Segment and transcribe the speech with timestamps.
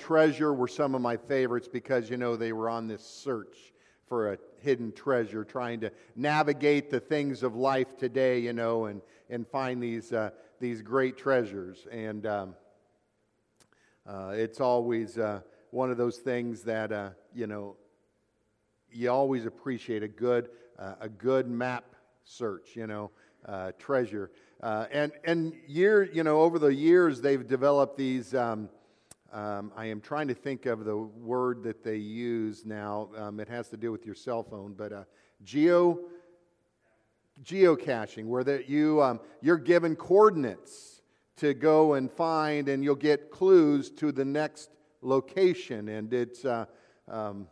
[0.00, 3.56] treasure were some of my favorites because, you know, they were on this search
[4.08, 9.02] for a hidden treasure, trying to navigate the things of life today, you know, and,
[9.28, 11.86] and find these, uh, these great treasures.
[11.92, 12.54] And um,
[14.04, 17.76] uh, it's always uh, one of those things that, uh, you know,
[18.90, 21.84] you always appreciate a good, uh, a good map
[22.24, 23.12] search, you know,
[23.46, 24.32] uh, treasure.
[24.60, 28.34] and, and year, you know, over the years, they've developed these.
[28.34, 28.68] Um,
[29.32, 33.10] um, I am trying to think of the word that they use now.
[33.16, 35.04] Um, it has to do with your cell phone, but uh,
[35.44, 36.00] geo
[37.44, 41.02] geocaching, where that you um, you're given coordinates
[41.36, 44.70] to go and find, and you'll get clues to the next
[45.00, 45.88] location.
[45.88, 46.66] And it's uh,
[47.08, 47.46] um,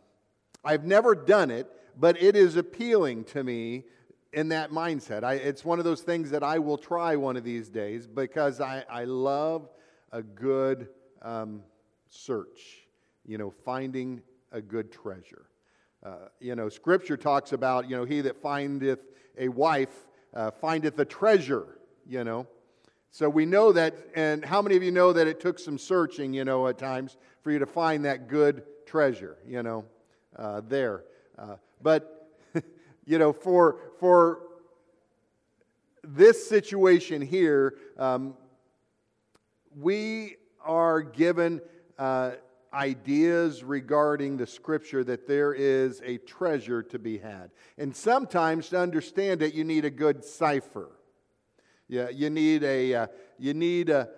[0.63, 3.85] I've never done it, but it is appealing to me
[4.33, 5.23] in that mindset.
[5.23, 8.59] I, it's one of those things that I will try one of these days because
[8.59, 9.69] I, I love
[10.11, 10.89] a good
[11.21, 11.61] um,
[12.09, 12.87] search,
[13.25, 15.45] you know, finding a good treasure.
[16.03, 18.99] Uh, you know, Scripture talks about, you know, he that findeth
[19.37, 22.47] a wife uh, findeth a treasure, you know.
[23.11, 26.33] So we know that, and how many of you know that it took some searching,
[26.33, 29.85] you know, at times for you to find that good treasure, you know,
[30.35, 31.03] uh, there.
[31.37, 32.29] Uh, but,
[33.05, 34.41] you know, for, for
[36.03, 38.35] this situation here, um,
[39.75, 40.35] we
[40.69, 41.61] are given
[41.97, 42.31] uh,
[42.71, 47.49] ideas regarding the scripture that there is a treasure to be had.
[47.79, 50.91] And sometimes to understand it, you need a good cipher.
[51.87, 53.07] Yeah, you need a, uh,
[53.39, 54.09] you need a,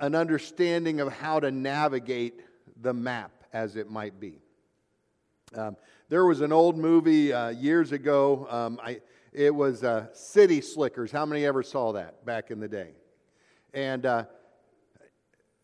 [0.00, 2.40] an understanding of how to navigate
[2.80, 4.40] the map, as it might be.
[5.54, 5.76] Um,
[6.08, 8.46] there was an old movie uh, years ago.
[8.48, 11.12] Um, I, it was uh, City Slickers.
[11.12, 12.92] How many ever saw that back in the day?
[13.74, 14.24] And uh,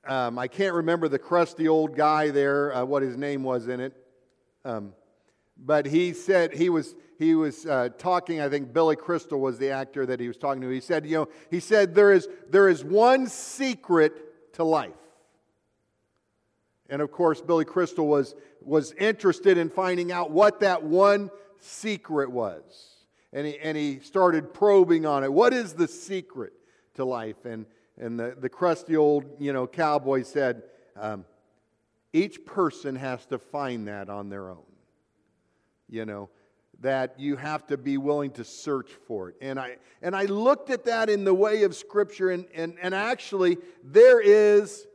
[0.06, 3.80] um, I can't remember the crusty old guy there, uh, what his name was in
[3.80, 3.94] it.
[4.64, 4.94] Um,
[5.56, 8.40] but he said he was he was uh, talking.
[8.40, 10.68] I think Billy Crystal was the actor that he was talking to.
[10.68, 14.90] He said, you know, he said there is there is one secret to life.
[16.88, 22.30] And of course, Billy Crystal was was interested in finding out what that one secret
[22.30, 22.62] was,
[23.32, 25.32] and he and he started probing on it.
[25.32, 26.52] What is the secret
[26.94, 27.44] to life?
[27.44, 27.66] And
[27.98, 30.62] and the, the crusty old you know cowboy said
[30.96, 31.24] um,
[32.12, 34.64] each person has to find that on their own.
[35.88, 36.30] You know
[36.80, 39.36] that you have to be willing to search for it.
[39.40, 42.94] And i and i looked at that in the way of scripture and and, and
[42.94, 44.86] actually there is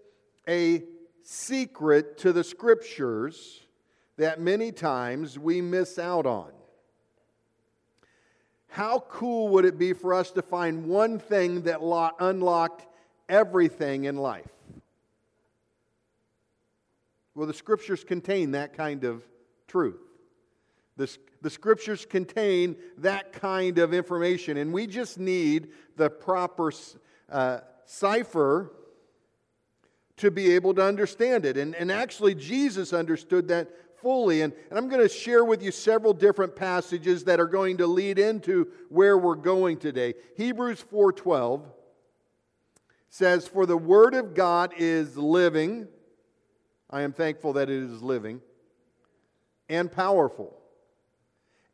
[0.47, 0.83] a
[1.23, 3.61] secret to the scriptures
[4.17, 6.51] that many times we miss out on
[8.69, 11.81] how cool would it be for us to find one thing that
[12.19, 12.85] unlocked
[13.29, 14.49] everything in life?
[17.33, 19.23] Well, the scriptures contain that kind of
[19.67, 20.01] truth.
[20.97, 26.71] The, the scriptures contain that kind of information, and we just need the proper
[27.31, 28.71] uh, cipher
[30.17, 31.57] to be able to understand it.
[31.57, 33.69] And, and actually, Jesus understood that
[34.01, 34.41] fully.
[34.41, 37.87] And, and I'm going to share with you several different passages that are going to
[37.87, 40.13] lead into where we're going today.
[40.35, 41.63] Hebrews 4:12
[43.09, 45.87] says, For the word of God is living.
[46.89, 48.41] I am thankful that it is living
[49.69, 50.57] and powerful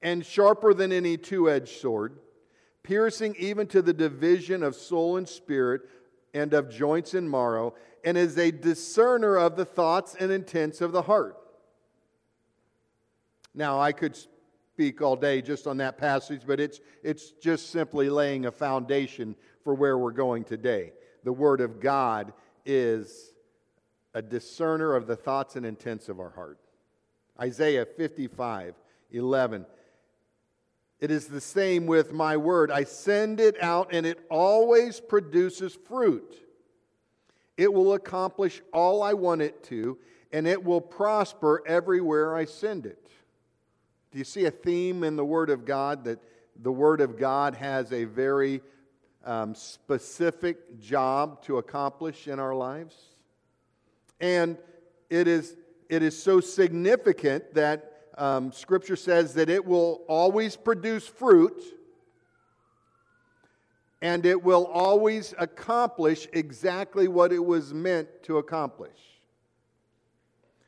[0.02, 2.18] and sharper than any two edged sword,
[2.84, 5.82] piercing even to the division of soul and spirit
[6.34, 7.74] and of joints and marrow,
[8.04, 11.38] and is a discerner of the thoughts and intents of the heart.
[13.56, 14.18] Now, I could
[14.74, 19.36] speak all day just on that passage, but it's, it's just simply laying a foundation
[19.64, 20.94] for where we're going today
[21.24, 22.34] the Word of God
[22.66, 23.34] is
[24.14, 26.60] a discerner of the thoughts and intents of our heart.
[27.40, 28.76] Isaiah 55
[29.12, 29.66] 11.
[31.00, 32.72] It is the same with my word.
[32.72, 36.36] I send it out and it always produces fruit.
[37.58, 40.00] It will accomplish all I want it to,
[40.32, 43.03] and it will prosper everywhere I send it.
[44.14, 46.20] Do you see a theme in the Word of God that
[46.62, 48.62] the Word of God has a very
[49.26, 52.96] um, specific job to accomplish in our lives.
[54.20, 54.56] And
[55.10, 55.56] it is,
[55.90, 61.64] it is so significant that um, Scripture says that it will always produce fruit
[64.00, 68.92] and it will always accomplish exactly what it was meant to accomplish.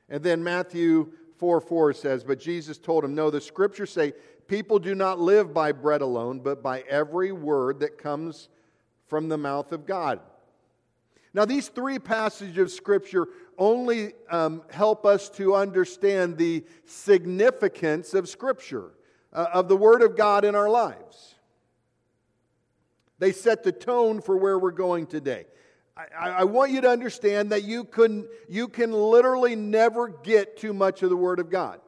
[0.10, 4.14] And then Matthew 4 4 says, But Jesus told him, No, the scriptures say,
[4.48, 8.50] People do not live by bread alone, but by every word that comes
[9.08, 10.20] from the mouth of God.
[11.34, 13.28] Now, these three passages of Scripture
[13.58, 18.92] only um, help us to understand the significance of Scripture,
[19.34, 21.36] uh, of the Word of God in our lives.
[23.20, 25.46] They set the tone for where we're going today.
[25.98, 30.74] I, I, want you to understand that you can, you can literally never get too
[30.74, 31.80] much of the Word of God.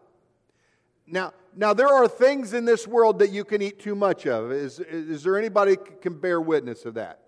[1.06, 4.52] Now, now there are things in this world that you can eat too much of.
[4.54, 7.20] Is, is there anybody can bear witness of that?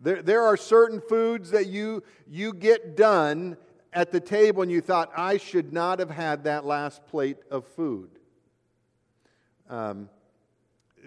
[0.00, 3.56] There, there are certain foods that you, you get done
[3.92, 7.66] at the table and you thought, I should not have had that last plate of
[7.66, 8.10] food.
[9.70, 10.08] Um,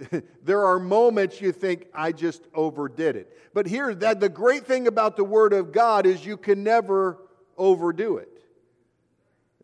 [0.44, 3.38] there are moments you think, I just overdid it.
[3.54, 7.18] But here, that the great thing about the Word of God is you can never
[7.58, 8.30] overdo it.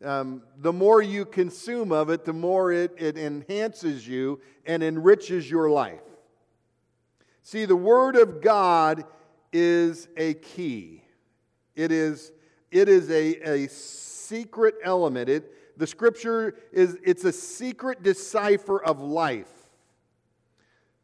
[0.04, 5.50] Um, the more you consume of it, the more it, it enhances you and enriches
[5.50, 6.02] your life.
[7.44, 9.06] See, the Word of God
[9.54, 11.04] is a key.
[11.76, 12.32] It is,
[12.72, 15.30] it is a, a secret element.
[15.30, 19.55] It, the Scripture is it's a secret decipher of life.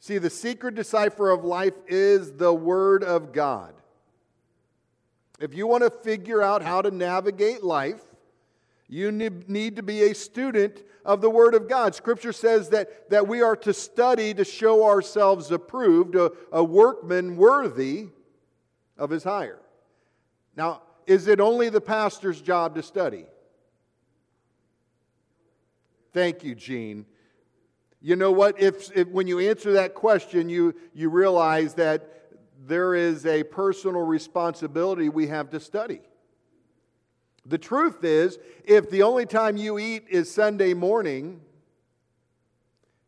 [0.02, 3.76] See, the secret decipher of life is the Word of God.
[5.40, 8.02] If you want to figure out how to navigate life,
[8.88, 11.94] you need to be a student of the Word of God.
[11.94, 17.38] Scripture says that, that we are to study to show ourselves approved, a, a workman
[17.38, 18.08] worthy
[18.98, 19.60] of his hire.
[20.56, 23.26] Now, is it only the pastor's job to study?
[26.12, 27.06] Thank you, Gene.
[28.02, 28.60] You know what?
[28.60, 32.10] If, if, when you answer that question, you, you realize that
[32.66, 36.02] there is a personal responsibility we have to study.
[37.46, 41.42] The truth is, if the only time you eat is Sunday morning,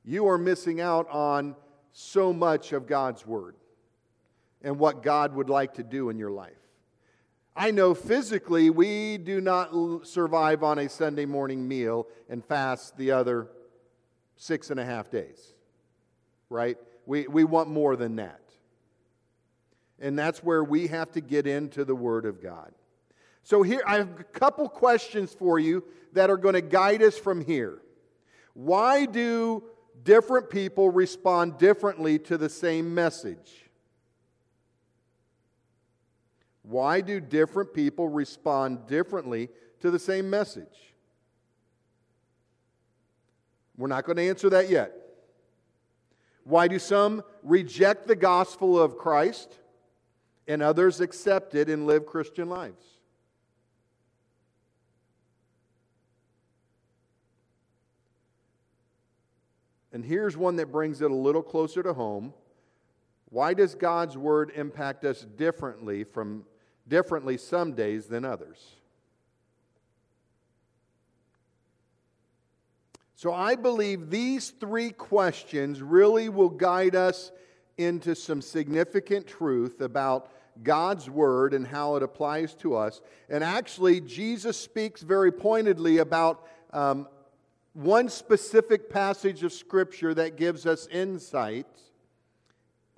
[0.04, 1.56] you are missing out on
[1.92, 3.56] so much of God's Word
[4.62, 6.54] and what God would like to do in your life.
[7.56, 13.12] I know physically we do not survive on a Sunday morning meal and fast the
[13.12, 13.50] other
[14.36, 15.54] six and a half days,
[16.50, 16.78] right?
[17.06, 18.42] We, we want more than that.
[20.00, 22.74] And that's where we have to get into the Word of God.
[23.44, 25.84] So, here, I have a couple questions for you
[26.14, 27.80] that are going to guide us from here.
[28.54, 29.64] Why do
[30.04, 33.70] different people respond differently to the same message?
[36.64, 39.50] Why do different people respond differently
[39.82, 40.93] to the same message?
[43.78, 44.94] We're not going to answer that yet.
[46.44, 49.60] Why do some reject the gospel of Christ
[50.48, 52.84] and others accept it and live Christian lives?
[59.94, 62.34] And here's one that brings it a little closer to home.
[63.30, 66.46] Why does God's word impact us differently from
[66.88, 68.58] differently some days than others?
[73.24, 77.32] So I believe these three questions really will guide us
[77.78, 80.30] into some significant truth about
[80.62, 83.00] God's Word and how it applies to us.
[83.30, 87.08] And actually, Jesus speaks very pointedly about um,
[87.72, 91.68] one specific passage of Scripture that gives us insight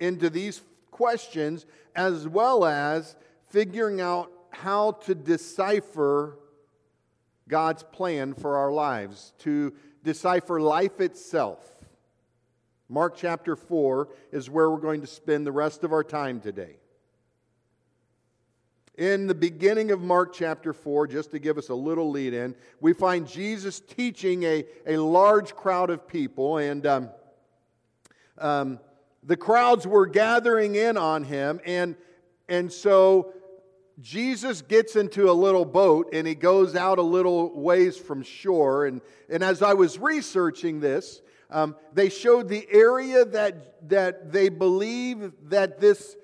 [0.00, 3.14] into these questions, as well as
[3.50, 6.40] figuring out how to decipher
[7.48, 9.72] God's plan for our lives, to
[10.06, 11.58] decipher life itself.
[12.88, 16.76] Mark chapter 4 is where we're going to spend the rest of our time today.
[18.96, 22.54] In the beginning of Mark chapter 4, just to give us a little lead in,
[22.80, 27.10] we find Jesus teaching a, a large crowd of people, and um,
[28.38, 28.78] um,
[29.24, 31.96] the crowds were gathering in on him, and,
[32.48, 33.34] and so
[34.00, 38.86] Jesus gets into a little boat and he goes out a little ways from shore.
[38.86, 39.00] And,
[39.30, 45.32] and as I was researching this, um, they showed the area that, that they believe
[45.44, 46.16] that this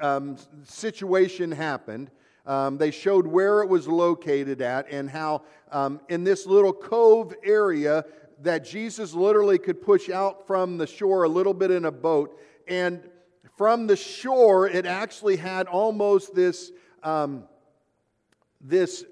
[0.00, 2.10] um, situation happened.
[2.46, 7.34] Um, they showed where it was located at and how um, in this little cove
[7.44, 8.04] area
[8.40, 12.38] that Jesus literally could push out from the shore a little bit in a boat.
[12.66, 13.08] And
[13.62, 16.72] from the shore, it actually had almost this,
[17.04, 17.44] um,
[18.60, 19.04] this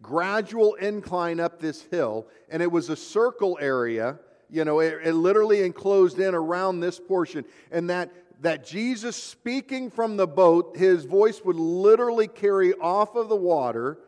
[0.00, 4.16] gradual incline up this hill, and it was a circle area.
[4.48, 9.90] You know, it, it literally enclosed in around this portion, and that that Jesus speaking
[9.90, 13.98] from the boat, his voice would literally carry off of the water,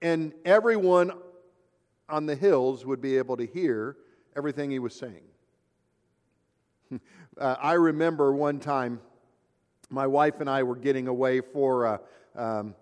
[0.00, 1.10] and everyone
[2.08, 3.96] on the hills would be able to hear
[4.36, 5.24] everything he was saying.
[7.36, 9.00] uh, I remember one time
[9.90, 11.98] my wife and I were getting away for uh,
[12.36, 12.74] um,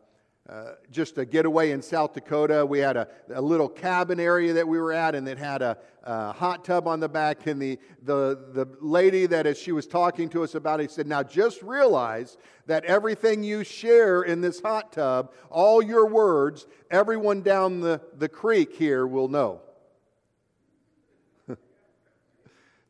[0.48, 2.64] uh, just a getaway in South Dakota.
[2.64, 5.76] We had a, a, little cabin area that we were at, and it had a,
[6.04, 7.48] a, hot tub on the back.
[7.48, 11.08] And the, the, the lady that, as she was talking to us about it, said,
[11.08, 12.36] Now just realize
[12.66, 18.28] that everything you share in this hot tub, all your words, everyone down the, the
[18.28, 19.62] creek here will know.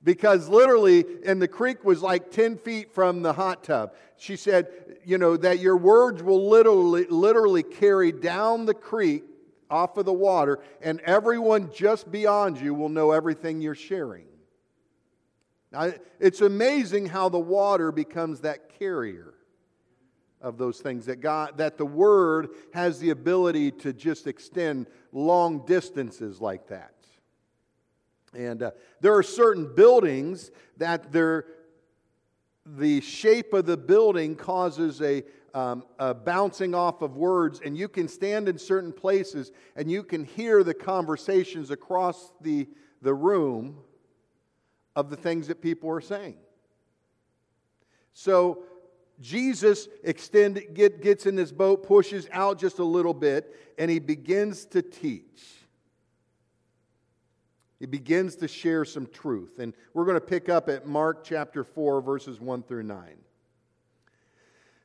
[0.06, 3.92] Because literally, and the creek was like 10 feet from the hot tub.
[4.16, 4.68] She said,
[5.04, 9.24] you know, that your words will literally, literally carry down the creek
[9.68, 14.26] off of the water, and everyone just beyond you will know everything you're sharing.
[15.72, 19.34] Now, it's amazing how the water becomes that carrier
[20.40, 25.66] of those things that God that the word has the ability to just extend long
[25.66, 26.92] distances like that.
[28.36, 35.22] And uh, there are certain buildings that the shape of the building causes a,
[35.54, 40.02] um, a, bouncing off of words, and you can stand in certain places and you
[40.02, 42.68] can hear the conversations across the,
[43.00, 43.78] the room
[44.94, 46.36] of the things that people are saying.
[48.12, 48.64] So
[49.20, 53.98] Jesus extend, get, gets in this boat, pushes out just a little bit, and he
[53.98, 55.65] begins to teach.
[57.78, 59.58] He begins to share some truth.
[59.58, 63.04] And we're going to pick up at Mark chapter 4, verses 1 through 9.
[63.08, 63.16] It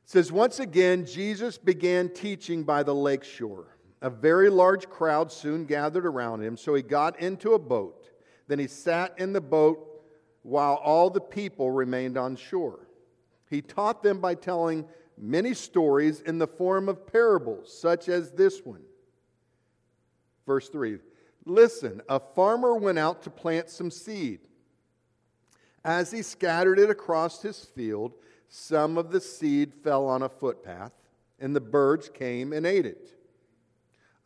[0.04, 3.76] says, Once again, Jesus began teaching by the lake shore.
[4.02, 8.10] A very large crowd soon gathered around him, so he got into a boat.
[8.48, 10.04] Then he sat in the boat
[10.42, 12.88] while all the people remained on shore.
[13.48, 18.64] He taught them by telling many stories in the form of parables, such as this
[18.64, 18.82] one.
[20.46, 20.98] Verse 3
[21.44, 24.40] Listen, a farmer went out to plant some seed.
[25.84, 28.12] As he scattered it across his field,
[28.48, 30.92] some of the seed fell on a footpath,
[31.40, 33.16] and the birds came and ate it.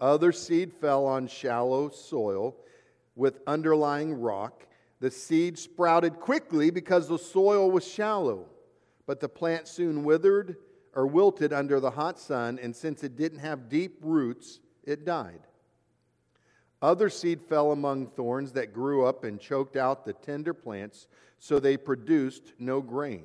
[0.01, 2.57] Other seed fell on shallow soil
[3.15, 4.67] with underlying rock.
[5.01, 8.47] The seed sprouted quickly because the soil was shallow,
[9.07, 10.57] but the plant soon withered
[10.95, 15.41] or wilted under the hot sun, and since it didn't have deep roots, it died.
[16.83, 21.59] Other seed fell among thorns that grew up and choked out the tender plants, so
[21.59, 23.25] they produced no grain.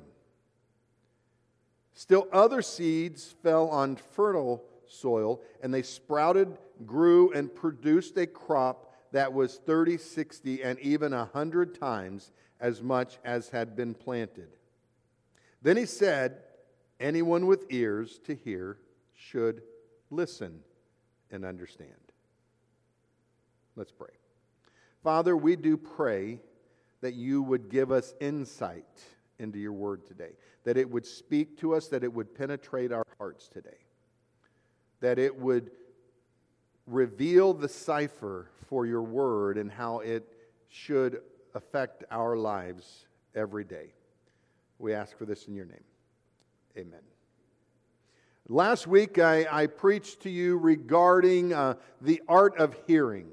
[1.94, 6.56] Still, other seeds fell on fertile soil, and they sprouted,
[6.86, 12.80] grew, and produced a crop that was 30, 60, and even a 100 times as
[12.80, 14.48] much as had been planted.
[15.60, 16.38] Then he said,
[16.98, 18.78] Anyone with ears to hear
[19.12, 19.62] should
[20.10, 20.60] listen
[21.30, 22.11] and understand.
[23.76, 24.10] Let's pray.
[25.02, 26.40] Father, we do pray
[27.00, 29.02] that you would give us insight
[29.38, 30.30] into your word today,
[30.64, 33.70] that it would speak to us, that it would penetrate our hearts today,
[35.00, 35.70] that it would
[36.86, 40.28] reveal the cipher for your word and how it
[40.68, 41.20] should
[41.54, 43.92] affect our lives every day.
[44.78, 45.84] We ask for this in your name.
[46.76, 47.00] Amen.
[48.48, 53.28] Last week, I, I preached to you regarding uh, the art of hearing.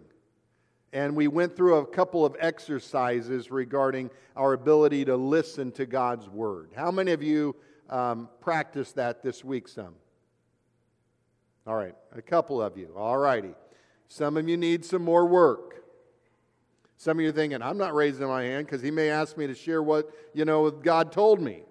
[0.91, 6.27] And we went through a couple of exercises regarding our ability to listen to God's
[6.27, 6.71] Word.
[6.75, 7.55] How many of you
[7.89, 9.67] um, practiced that this week?
[9.67, 9.93] Some.
[11.67, 12.91] All right, a couple of you.
[12.95, 13.53] All righty.
[14.07, 15.83] Some of you need some more work.
[16.97, 19.45] Some of you are thinking, I'm not raising my hand because he may ask me
[19.47, 21.61] to share what, you know, God told me.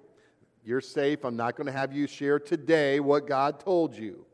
[0.64, 1.24] You're safe.
[1.24, 4.24] I'm not going to have you share today what God told you.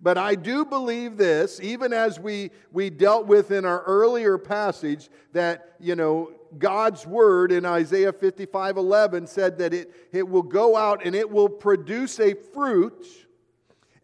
[0.00, 5.08] But I do believe this, even as we, we dealt with in our earlier passage,
[5.32, 10.76] that, you know, God's word in Isaiah 55 11 said that it, it will go
[10.76, 13.06] out and it will produce a fruit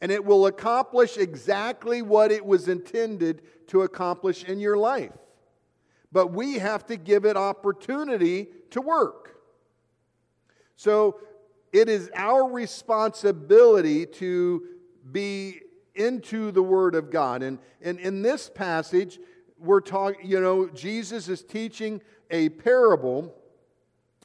[0.00, 5.12] and it will accomplish exactly what it was intended to accomplish in your life.
[6.12, 9.36] But we have to give it opportunity to work.
[10.76, 11.20] So
[11.72, 14.62] it is our responsibility to
[15.10, 15.60] be
[15.94, 17.42] into the Word of God.
[17.42, 19.18] And, and in this passage,
[19.58, 23.34] we're talking, you know, Jesus is teaching a parable,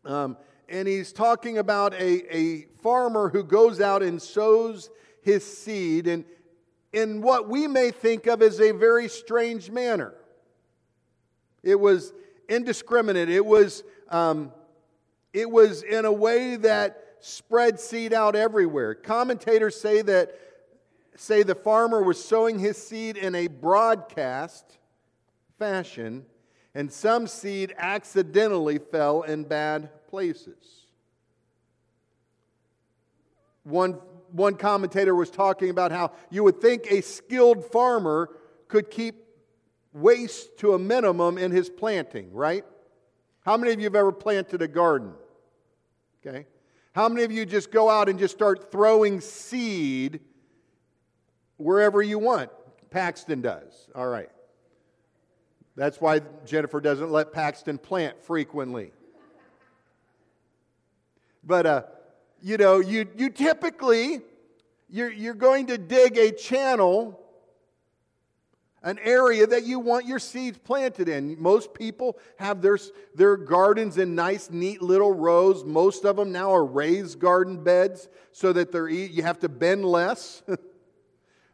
[0.05, 4.89] um, and he's talking about a, a farmer who goes out and sows
[5.21, 6.25] his seed and
[6.91, 10.13] in what we may think of as a very strange manner.
[11.61, 12.13] It was
[12.47, 13.29] indiscriminate.
[13.29, 14.51] It was, um,
[15.33, 18.95] it was in a way that spread seed out everywhere.
[18.95, 20.33] Commentators say that
[21.19, 24.77] say the farmer was sowing his seed in a broadcast
[25.57, 26.25] fashion,
[26.73, 30.85] and some seed accidentally fell in bad places.
[33.63, 33.93] one,
[34.31, 38.29] one commentator was talking about how you would think a skilled farmer
[38.67, 39.15] could keep
[39.93, 42.63] waste to a minimum in his planting, right?
[43.41, 45.13] How many of you have ever planted a garden?
[46.25, 46.45] Okay.
[46.93, 50.21] How many of you just go out and just start throwing seed
[51.59, 52.49] wherever you want?
[52.89, 53.87] Paxton does.
[53.93, 54.29] All right.
[55.75, 58.91] That's why Jennifer doesn't let Paxton plant frequently.
[61.43, 61.83] But, uh,
[62.41, 64.21] you know, you, you typically,
[64.89, 67.19] you're, you're going to dig a channel
[68.81, 71.41] an area that you want your seeds planted in.
[71.41, 72.77] Most people have their,
[73.13, 75.63] their gardens in nice, neat little rows.
[75.65, 79.83] Most of them now are raised garden beds so that they're you have to bend
[79.83, 80.43] less.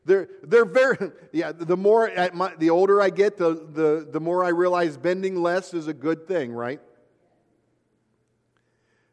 [0.06, 4.44] they're, they're very, yeah, the more, my, the older I get, the, the, the more
[4.44, 6.80] I realize bending less is a good thing, right?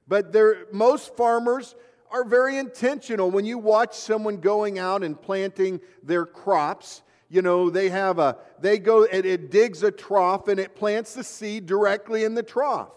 [0.06, 0.34] But
[0.72, 1.74] most farmers
[2.10, 3.30] are very intentional.
[3.30, 8.36] When you watch someone going out and planting their crops, you know, they have a,
[8.60, 12.42] they go, it, it digs a trough and it plants the seed directly in the
[12.42, 12.92] trough.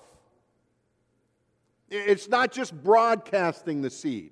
[1.90, 4.32] It's not just broadcasting the seed.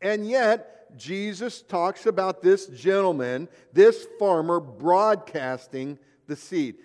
[0.00, 6.76] And yet, Jesus talks about this gentleman, this farmer, broadcasting the seed,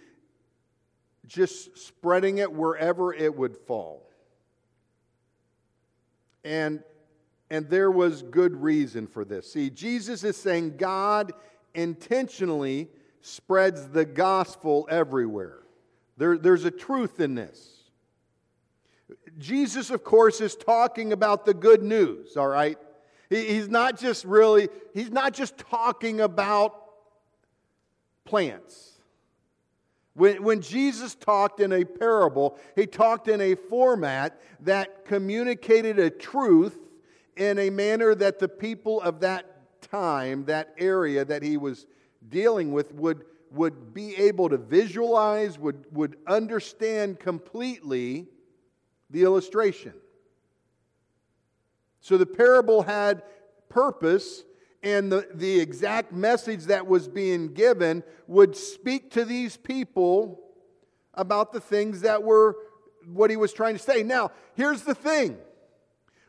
[1.27, 4.09] just spreading it wherever it would fall.
[6.43, 6.83] And,
[7.50, 9.51] and there was good reason for this.
[9.51, 11.33] See, Jesus is saying God
[11.74, 12.89] intentionally
[13.21, 15.59] spreads the gospel everywhere.
[16.17, 17.71] There, there's a truth in this.
[19.38, 22.77] Jesus, of course, is talking about the good news, all right?
[23.29, 26.82] He, he's not just really, he's not just talking about
[28.25, 28.94] plants.
[30.13, 36.10] When, when Jesus talked in a parable, he talked in a format that communicated a
[36.10, 36.77] truth
[37.36, 41.86] in a manner that the people of that time, that area that he was
[42.29, 48.27] dealing with would, would be able to visualize, would, would understand completely
[49.09, 49.94] the illustration.
[52.05, 53.24] So the parable had
[53.68, 54.44] purpose,
[54.83, 60.39] and the, the exact message that was being given would speak to these people
[61.15, 62.57] about the things that were
[63.07, 64.03] what he was trying to say.
[64.03, 65.39] Now, here's the thing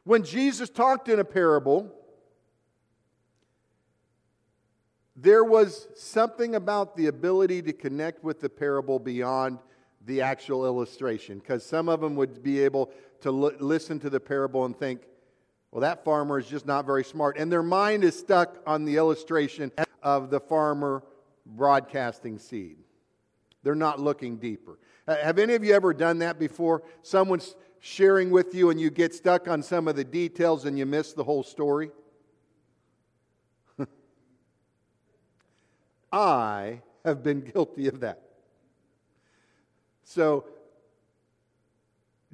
[0.05, 1.93] when Jesus talked in a parable,
[5.15, 9.59] there was something about the ability to connect with the parable beyond
[10.07, 14.21] the actual illustration because some of them would be able to l- listen to the
[14.21, 15.03] parable and think,
[15.71, 17.37] well, that farmer is just not very smart.
[17.37, 21.03] And their mind is stuck on the illustration of the farmer
[21.45, 22.79] broadcasting seed.
[23.63, 24.79] They're not looking deeper.
[25.07, 26.83] Have any of you ever done that before?
[27.03, 30.87] Someone's sharing with you and you get stuck on some of the details and you
[30.87, 31.91] miss the whole story?
[36.13, 38.23] I have been guilty of that.
[40.05, 40.47] So,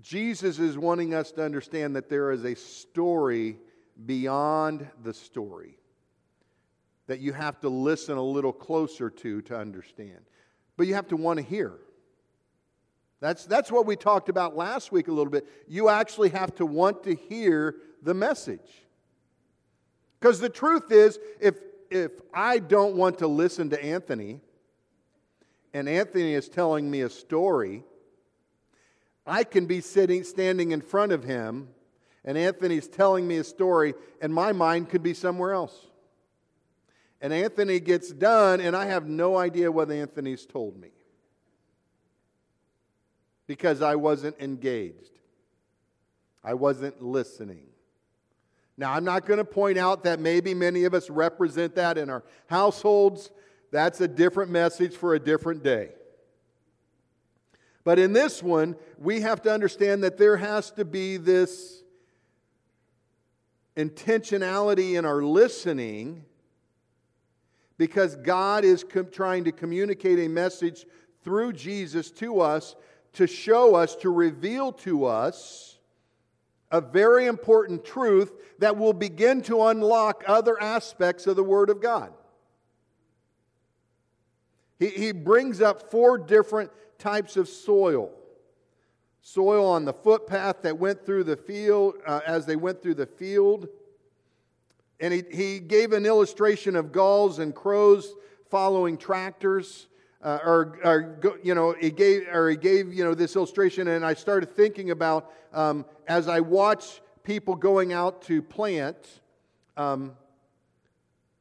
[0.03, 3.59] Jesus is wanting us to understand that there is a story
[4.05, 5.79] beyond the story
[7.07, 10.21] that you have to listen a little closer to to understand.
[10.77, 11.75] But you have to want to hear.
[13.21, 15.47] That's, that's what we talked about last week a little bit.
[15.69, 18.87] You actually have to want to hear the message.
[20.19, 21.57] Because the truth is, if,
[21.91, 24.41] if I don't want to listen to Anthony,
[25.73, 27.85] and Anthony is telling me a story,
[29.27, 31.69] I can be sitting, standing in front of him,
[32.25, 35.87] and Anthony's telling me a story, and my mind could be somewhere else.
[37.21, 40.91] And Anthony gets done, and I have no idea what Anthony's told me
[43.47, 45.21] because I wasn't engaged.
[46.43, 47.67] I wasn't listening.
[48.77, 52.11] Now, I'm not going to point out that maybe many of us represent that in
[52.11, 53.31] our households.
[53.71, 55.91] That's a different message for a different day.
[57.85, 61.83] But in this one, we have to understand that there has to be this
[63.77, 66.25] intentionality in our listening
[67.79, 70.87] because God is com- trying to communicate a message
[71.25, 72.77] through Jesus to us
[73.15, 75.79] to show us, to reveal to us
[76.71, 81.81] a very important truth that will begin to unlock other aspects of the Word of
[81.81, 82.13] God.
[84.79, 86.71] He, he brings up four different
[87.03, 88.11] types of soil
[89.23, 93.07] soil on the footpath that went through the field uh, as they went through the
[93.07, 93.69] field.
[94.99, 98.15] And he, he gave an illustration of gulls and crows
[98.51, 99.87] following tractors
[100.23, 104.05] uh, or, or, you know, he gave, or he gave, you know, this illustration, and
[104.05, 109.21] I started thinking about um, as I watch people going out to plant,
[109.77, 110.13] um,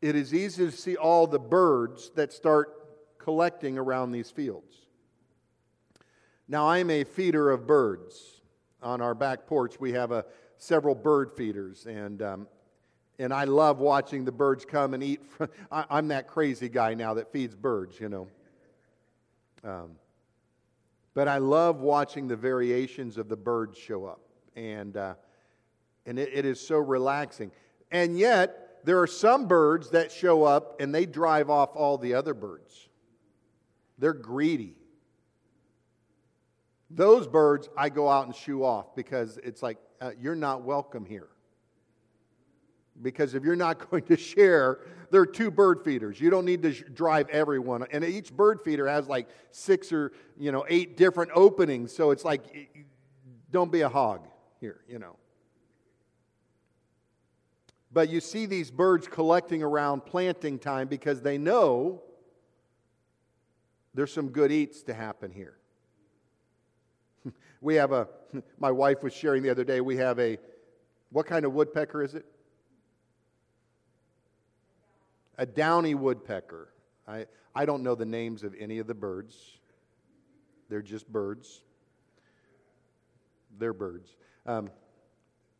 [0.01, 2.73] it is easy to see all the birds that start
[3.19, 4.80] collecting around these fields.
[6.51, 8.41] Now, I'm a feeder of birds.
[8.83, 10.25] On our back porch, we have a,
[10.57, 12.47] several bird feeders, and, um,
[13.19, 15.25] and I love watching the birds come and eat.
[15.25, 18.27] From, I, am that crazy guy now that feeds birds, you know.
[19.63, 19.91] Um,
[21.13, 24.19] but I love watching the variations of the birds show up,
[24.57, 25.13] and, uh,
[26.05, 27.51] and it, it is so relaxing.
[27.91, 32.13] And yet, there are some birds that show up and they drive off all the
[32.13, 32.89] other birds.
[33.97, 34.75] They're greedy.
[36.93, 41.05] Those birds I go out and shoo off because it's like, uh, you're not welcome
[41.05, 41.27] here.
[43.01, 46.19] Because if you're not going to share, there are two bird feeders.
[46.19, 47.85] You don't need to sh- drive everyone.
[47.91, 51.95] And each bird feeder has like six or, you know, eight different openings.
[51.95, 52.75] So it's like,
[53.51, 54.27] don't be a hog
[54.59, 55.15] here, you know.
[57.93, 62.01] But you see these birds collecting around planting time because they know
[63.93, 65.57] there's some good eats to happen here.
[67.61, 68.07] We have a,
[68.59, 70.37] my wife was sharing the other day, we have a,
[71.11, 72.25] what kind of woodpecker is it?
[75.37, 76.73] A downy woodpecker.
[77.07, 79.35] I, I don't know the names of any of the birds.
[80.69, 81.61] They're just birds.
[83.57, 84.15] They're birds.
[84.45, 84.69] Um,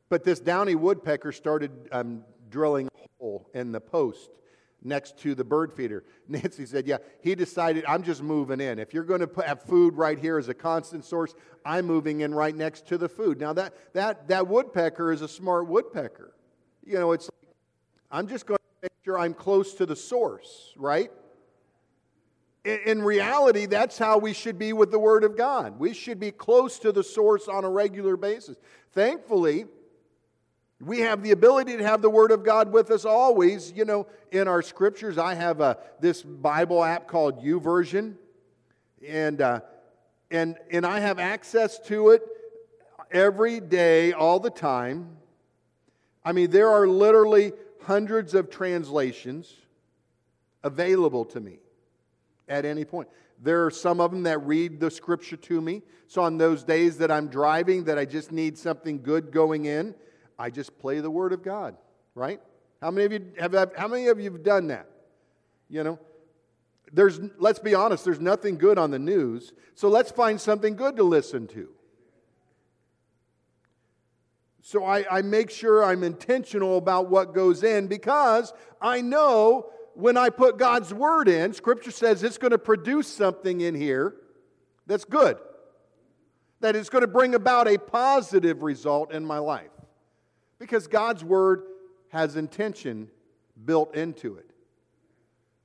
[0.09, 4.29] but this downy woodpecker started um, drilling a hole in the post
[4.84, 6.04] next to the bird feeder.
[6.28, 8.80] Nancy said, Yeah, he decided, I'm just moving in.
[8.80, 11.34] If you're going to have food right here as a constant source,
[11.65, 13.39] I'm moving in right next to the food.
[13.39, 16.34] Now, that, that, that woodpecker is a smart woodpecker.
[16.86, 17.56] You know, it's like,
[18.12, 21.12] I'm just going to make sure I'm close to the source, right?
[22.63, 25.80] In, in reality, that's how we should be with the Word of God.
[25.80, 28.58] We should be close to the source on a regular basis.
[28.94, 29.65] Thankfully,
[30.82, 33.72] we have the ability to have the Word of God with us always.
[33.72, 38.15] You know, in our scriptures, I have a, this Bible app called YouVersion,
[39.08, 39.62] and, uh,
[40.32, 42.24] and, and I have access to it
[43.12, 45.17] every day, all the time.
[46.26, 49.54] I mean, there are literally hundreds of translations
[50.63, 51.60] available to me
[52.48, 53.08] at any point.
[53.44, 55.82] There are some of them that read the scripture to me.
[56.08, 59.96] So, on those days that I'm driving, that I just need something good going in,
[60.41, 61.75] I just play the Word of God,
[62.15, 62.41] right?
[62.82, 64.88] How many of you have, how many of you have done that?
[65.69, 65.99] You know,
[66.91, 70.97] there's, let's be honest, there's nothing good on the news, so let's find something good
[70.97, 71.69] to listen to.
[74.63, 78.51] So I, I make sure I'm intentional about what goes in because
[78.82, 83.62] I know when I put God's word in, Scripture says it's going to produce something
[83.62, 84.15] in here
[84.88, 85.38] that's good,
[86.62, 89.70] that is going to bring about a positive result in my life.
[90.62, 91.63] Because God's word
[92.10, 93.10] has intention
[93.65, 94.52] built into it.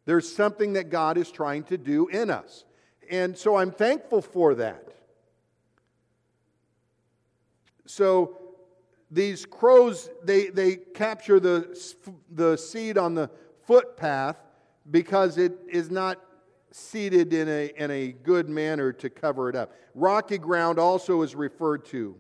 [0.07, 2.65] There's something that God is trying to do in us.
[3.11, 4.89] And so I'm thankful for that.
[7.85, 8.39] So
[9.11, 11.79] these crows, they, they capture the,
[12.31, 13.29] the seed on the
[13.67, 14.39] footpath
[14.91, 16.19] because it is not
[16.71, 19.75] seeded in a, in a good manner to cover it up.
[19.95, 22.17] Rocky ground also is referred to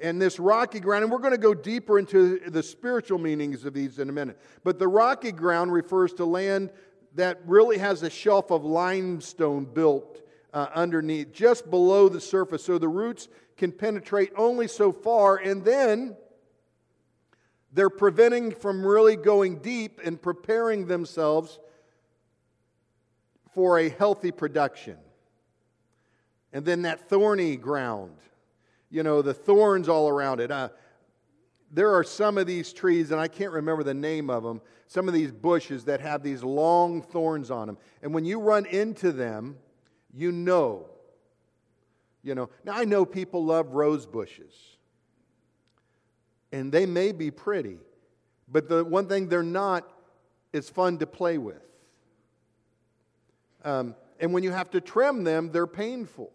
[0.00, 3.74] and this rocky ground, and we're going to go deeper into the spiritual meanings of
[3.74, 4.38] these in a minute.
[4.64, 6.70] But the rocky ground refers to land
[7.14, 12.78] that really has a shelf of limestone built uh, underneath, just below the surface, so
[12.78, 16.16] the roots can penetrate only so far, and then
[17.72, 21.58] they're preventing from really going deep and preparing themselves
[23.54, 24.96] for a healthy production.
[26.52, 28.16] And then that thorny ground
[28.92, 30.50] you know, the thorns all around it.
[30.50, 30.68] Uh,
[31.72, 35.08] there are some of these trees, and I can't remember the name of them, some
[35.08, 37.78] of these bushes that have these long thorns on them.
[38.02, 39.56] And when you run into them,
[40.12, 40.90] you know.
[42.22, 44.54] You know, now I know people love rose bushes,
[46.52, 47.78] and they may be pretty,
[48.46, 49.90] but the one thing they're not
[50.52, 51.62] is fun to play with.
[53.64, 56.30] Um, and when you have to trim them, they're painful.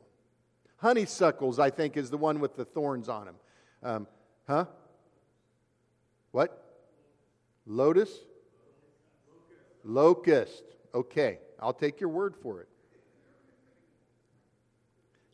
[0.78, 3.36] Honeysuckles, I think, is the one with the thorns on them.
[3.84, 4.08] Um,
[4.48, 4.66] huh?
[6.32, 6.64] What?
[7.66, 8.12] Lotus?
[9.84, 10.64] Locust.
[10.94, 12.68] Okay, I'll take your word for it.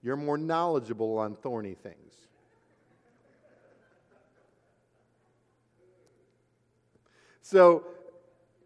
[0.01, 2.13] You're more knowledgeable on thorny things.
[7.41, 7.85] So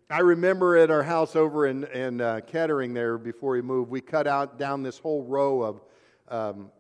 [0.10, 4.02] I remember at our house over in, in uh, Kettering there before we moved, we
[4.02, 5.82] cut out down this whole row of
[6.30, 6.72] um,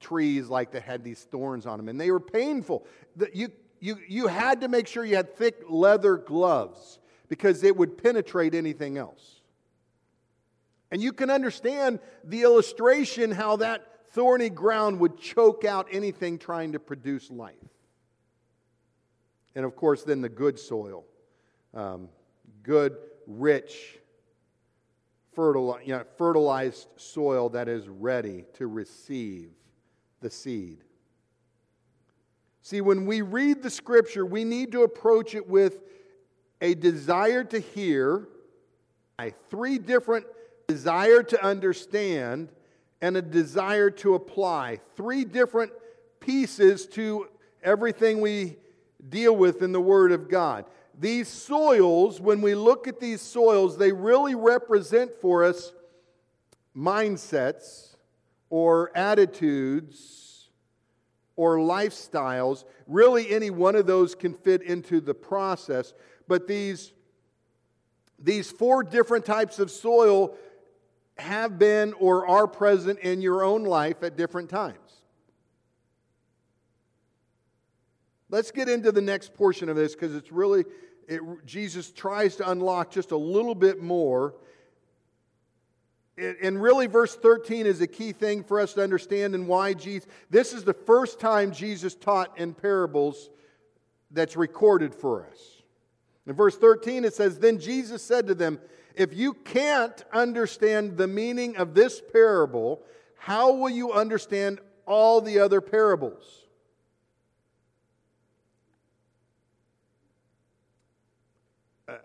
[0.00, 2.86] trees like that had these thorns on them, and they were painful.
[3.32, 3.48] You,
[3.80, 8.54] you, you had to make sure you had thick leather gloves because it would penetrate
[8.54, 9.40] anything else.
[10.90, 16.72] And you can understand the illustration how that thorny ground would choke out anything trying
[16.72, 17.54] to produce life.
[19.54, 21.04] And of course, then the good soil,
[21.72, 22.08] um,
[22.62, 23.98] good, rich,
[25.34, 29.50] fertile, you know, fertilized soil that is ready to receive
[30.20, 30.78] the seed.
[32.62, 35.80] See, when we read the scripture, we need to approach it with
[36.60, 38.28] a desire to hear,
[39.18, 40.26] a three different
[40.68, 42.50] desire to understand,
[43.00, 44.78] and a desire to apply.
[44.96, 45.72] Three different
[46.20, 47.26] pieces to
[47.64, 48.58] everything we
[49.08, 50.64] deal with in the Word of God.
[50.98, 55.72] These soils, when we look at these soils, they really represent for us
[56.76, 57.96] mindsets
[58.50, 60.50] or attitudes
[61.36, 62.64] or lifestyles.
[62.86, 65.94] Really, any one of those can fit into the process.
[66.28, 66.92] But these,
[68.18, 70.36] these four different types of soil
[71.18, 74.91] have been or are present in your own life at different times.
[78.32, 80.64] Let's get into the next portion of this because it's really,
[81.06, 84.34] it, Jesus tries to unlock just a little bit more.
[86.16, 90.08] and really, verse 13 is a key thing for us to understand and why Jesus.
[90.30, 93.28] This is the first time Jesus taught in parables
[94.10, 95.62] that's recorded for us.
[96.26, 98.58] In verse 13, it says, Then Jesus said to them,
[98.94, 102.82] if you can't understand the meaning of this parable,
[103.18, 106.41] how will you understand all the other parables?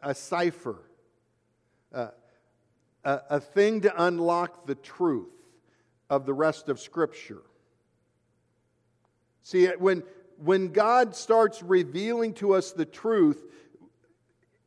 [0.01, 0.81] A, cipher,
[1.91, 2.09] a,
[3.03, 5.29] a, a thing to unlock the truth
[6.09, 7.41] of the rest of Scripture.
[9.43, 10.03] See, when,
[10.37, 13.43] when God starts revealing to us the truth,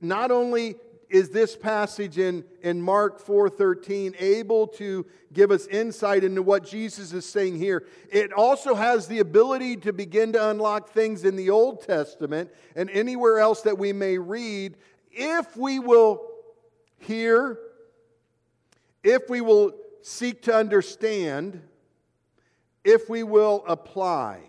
[0.00, 0.76] not only
[1.10, 7.12] is this passage in, in Mark 4:13 able to give us insight into what Jesus
[7.12, 7.84] is saying here.
[8.10, 12.88] It also has the ability to begin to unlock things in the Old Testament and
[12.90, 14.76] anywhere else that we may read
[15.10, 16.26] if we will
[16.98, 17.58] hear,
[19.02, 21.62] if we will seek to understand,
[22.84, 24.40] if we will apply.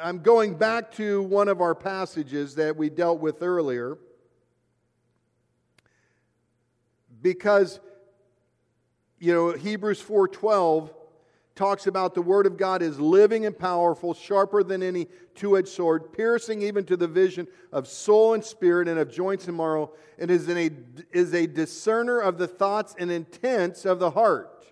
[0.00, 3.98] I'm going back to one of our passages that we dealt with earlier
[7.20, 7.80] because
[9.18, 10.90] you know Hebrews 4:12
[11.60, 16.10] talks about the word of God is living and powerful, sharper than any two-edged sword,
[16.10, 20.30] piercing even to the vision of soul and spirit and of joints and marrow, and
[20.30, 20.70] is, a,
[21.12, 24.64] is a discerner of the thoughts and intents of the heart.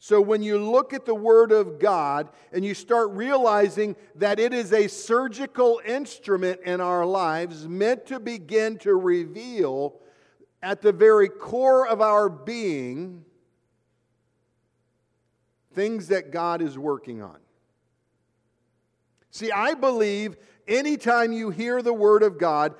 [0.00, 4.52] So when you look at the Word of God and you start realizing that it
[4.52, 10.00] is a surgical instrument in our lives meant to begin to reveal
[10.64, 13.24] at the very core of our being
[15.76, 17.36] things that God is working on.
[19.30, 20.36] See, I believe
[20.66, 22.74] anytime you hear the Word of God,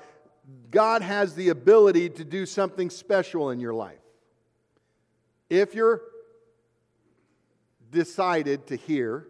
[0.71, 3.99] God has the ability to do something special in your life.
[5.49, 6.01] If you're
[7.91, 9.27] decided to hear,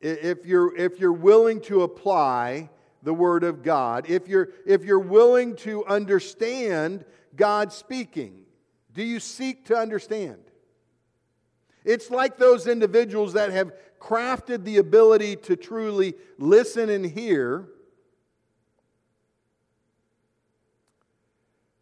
[0.00, 2.70] if you're, if you're willing to apply,
[3.02, 8.44] the Word of God, if you're, if you're willing to understand God speaking,
[8.92, 10.47] do you seek to understand?
[11.88, 17.66] It's like those individuals that have crafted the ability to truly listen and hear.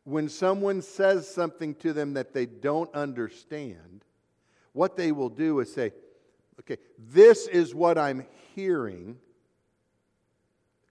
[0.05, 4.05] When someone says something to them that they don't understand,
[4.75, 5.92] what they will do is say,
[6.61, 9.19] Okay, this is what I'm hearing.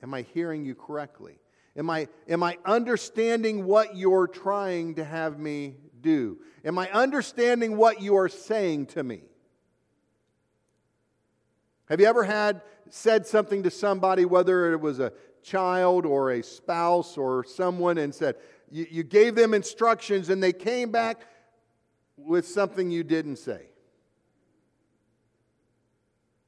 [0.03, 1.39] Am I hearing you correctly?
[1.77, 6.37] Am I, am I understanding what you're trying to have me do?
[6.63, 9.23] Am I understanding what you are saying to me?
[11.89, 15.11] Have you ever had said something to somebody, whether it was a
[15.43, 18.35] child or a spouse or someone, and said,
[18.71, 21.27] you, you gave them instructions and they came back
[22.17, 23.67] with something you didn't say?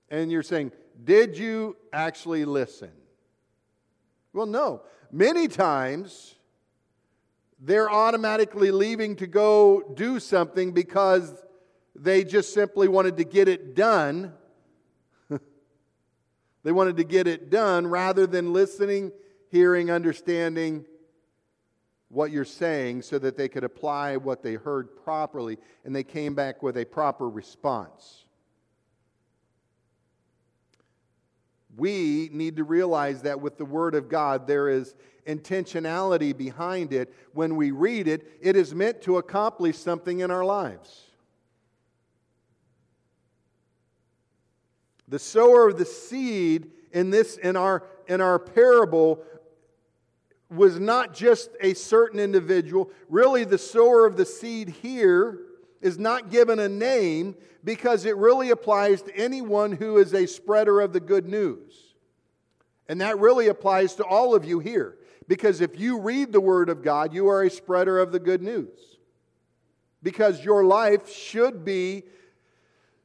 [0.10, 0.72] And you're saying,
[1.04, 2.91] Did you actually listen?
[4.32, 4.84] Well, no.
[5.12, 6.37] Many times,
[7.60, 11.34] they're automatically leaving to go do something because
[11.96, 14.34] they just simply wanted to get it done.
[16.63, 19.12] they wanted to get it done rather than listening,
[19.50, 20.86] hearing, understanding
[22.10, 26.36] what you're saying so that they could apply what they heard properly and they came
[26.36, 28.27] back with a proper response.
[31.78, 34.96] We need to realize that with the Word of God, there is
[35.28, 37.13] intentionality behind it.
[37.34, 41.04] When we read it, it is meant to accomplish something in our lives.
[45.08, 49.24] The sower of the seed in this in our in our parable
[50.50, 52.90] was not just a certain individual.
[53.08, 55.40] Really, the sower of the seed here
[55.82, 57.36] is not given a name
[57.68, 61.96] because it really applies to anyone who is a spreader of the good news.
[62.88, 64.96] And that really applies to all of you here.
[65.28, 68.42] Because if you read the Word of God, you are a spreader of the good
[68.42, 68.80] news.
[70.02, 72.04] Because your life should be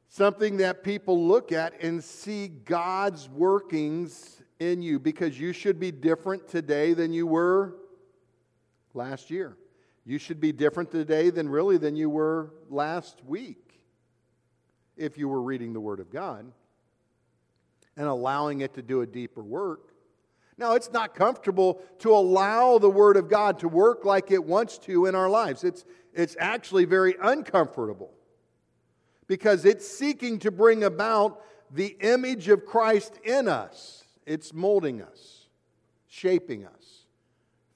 [0.07, 4.97] something that people look at and see God's workings in you.
[4.97, 7.75] Because you should be different today than you were
[8.93, 9.57] last year.
[10.05, 13.62] You should be different today than really than you were last week
[14.97, 16.51] if you were reading the Word of God
[17.95, 19.93] and allowing it to do a deeper work.
[20.57, 24.77] Now, it's not comfortable to allow the Word of God to work like it wants
[24.79, 25.63] to in our lives.
[25.63, 28.13] It's, it's actually very uncomfortable
[29.27, 34.03] because it's seeking to bring about the image of Christ in us.
[34.25, 35.47] It's molding us,
[36.07, 37.05] shaping us,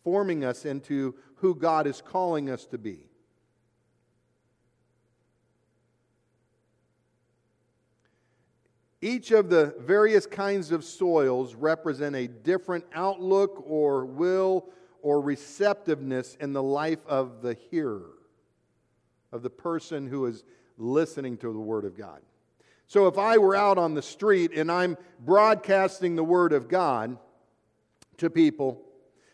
[0.03, 3.06] forming us into who God is calling us to be.
[9.01, 14.69] Each of the various kinds of soils represent a different outlook or will
[15.01, 18.13] or receptiveness in the life of the hearer,
[19.31, 20.43] of the person who is
[20.77, 22.21] listening to the Word of God.
[22.87, 27.17] So if I were out on the street and I'm broadcasting the Word of God
[28.17, 28.81] to people,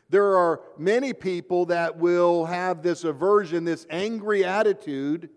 [0.09, 5.29] there are many people that will have this aversion, this angry attitude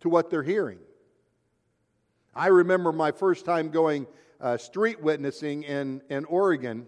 [0.00, 0.78] to what they're hearing.
[2.34, 4.06] I remember my first time going
[4.40, 6.86] uh, street witnessing in, in Oregon.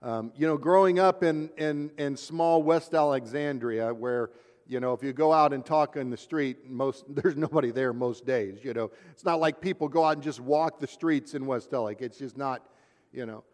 [0.00, 4.30] Um, you know, growing up in, in, in small West Alexandria, where,
[4.66, 7.92] you know, if you go out and talk in the street, most, there's nobody there
[7.92, 8.90] most days, you know.
[9.10, 11.98] It's not like people go out and just walk the streets in West Alec.
[12.00, 12.66] It's just not,
[13.12, 13.44] you know.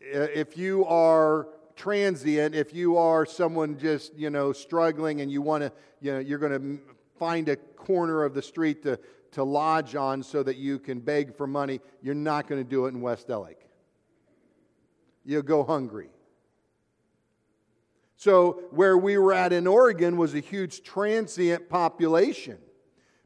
[0.00, 5.62] If you are transient, if you are someone just, you know, struggling and you want
[5.62, 6.82] to, you know, you're going to
[7.18, 8.98] find a corner of the street to,
[9.34, 12.86] to lodge on so that you can beg for money, you're not going to do
[12.86, 13.56] it in West Ellick.
[15.24, 16.08] You'll go hungry.
[18.16, 22.58] So, where we were at in Oregon was a huge transient population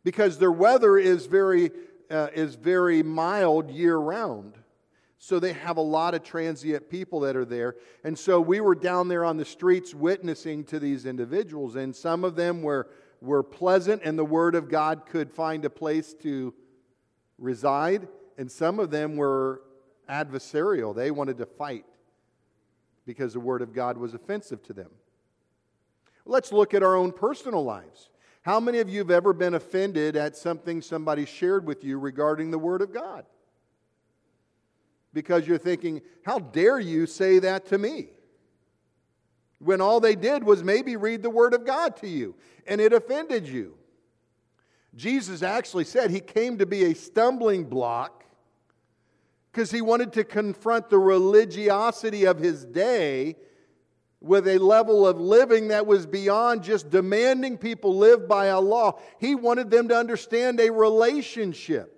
[0.03, 1.71] because their weather is very,
[2.11, 4.55] uh, is very mild year round.
[5.18, 7.77] So, they have a lot of transient people that are there.
[8.03, 12.25] And so, we were down there on the streets witnessing to these individuals, and some
[12.25, 12.88] of them were
[13.20, 16.54] were pleasant and the Word of God could find a place to
[17.38, 19.62] reside, and some of them were
[20.09, 20.94] adversarial.
[20.94, 21.85] They wanted to fight
[23.07, 24.90] because the Word of God was offensive to them.
[26.24, 28.11] Let's look at our own personal lives.
[28.42, 32.50] How many of you have ever been offended at something somebody shared with you regarding
[32.50, 33.24] the Word of God?
[35.12, 38.09] Because you're thinking, how dare you say that to me?
[39.59, 42.35] When all they did was maybe read the Word of God to you
[42.66, 43.75] and it offended you.
[44.94, 48.25] Jesus actually said he came to be a stumbling block
[49.53, 53.37] because he wanted to confront the religiosity of his day
[54.21, 58.99] with a level of living that was beyond just demanding people live by a law.
[59.18, 61.97] He wanted them to understand a relationship.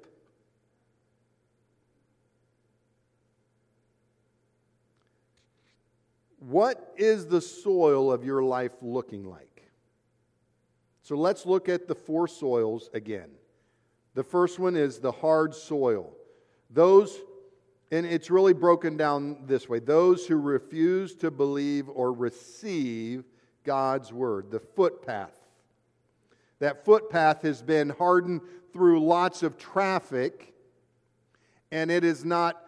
[6.50, 9.70] What is the soil of your life looking like?
[11.02, 13.30] So let's look at the four soils again.
[14.14, 16.12] The first one is the hard soil.
[16.68, 17.16] Those,
[17.92, 23.22] and it's really broken down this way those who refuse to believe or receive
[23.62, 25.38] God's word, the footpath.
[26.58, 28.40] That footpath has been hardened
[28.72, 30.52] through lots of traffic,
[31.70, 32.60] and it is not,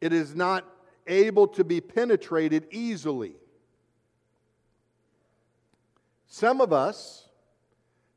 [0.00, 0.64] it is not
[1.06, 3.34] able to be penetrated easily.
[6.26, 7.28] Some of us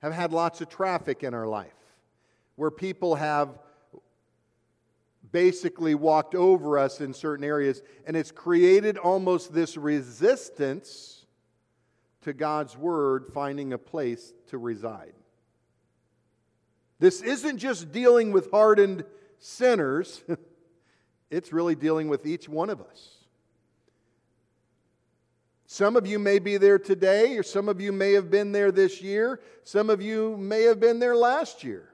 [0.01, 1.73] have had lots of traffic in our life
[2.55, 3.57] where people have
[5.31, 11.25] basically walked over us in certain areas, and it's created almost this resistance
[12.21, 15.13] to God's Word finding a place to reside.
[16.99, 19.05] This isn't just dealing with hardened
[19.39, 20.21] sinners.
[21.29, 23.15] It's really dealing with each one of us.
[25.65, 28.71] Some of you may be there today, or some of you may have been there
[28.71, 29.39] this year.
[29.63, 31.89] Some of you may have been there last year.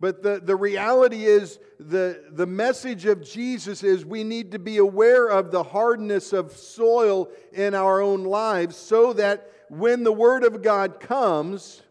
[0.00, 4.78] But the, the reality is, the, the message of Jesus is we need to be
[4.78, 10.44] aware of the hardness of soil in our own lives so that when the Word
[10.44, 11.82] of God comes,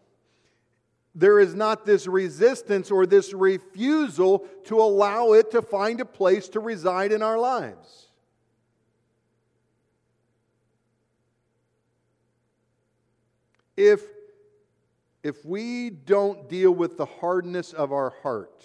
[1.16, 6.50] there is not this resistance or this refusal to allow it to find a place
[6.50, 8.08] to reside in our lives.
[13.76, 14.02] If
[15.22, 18.64] if we don't deal with the hardness of our heart,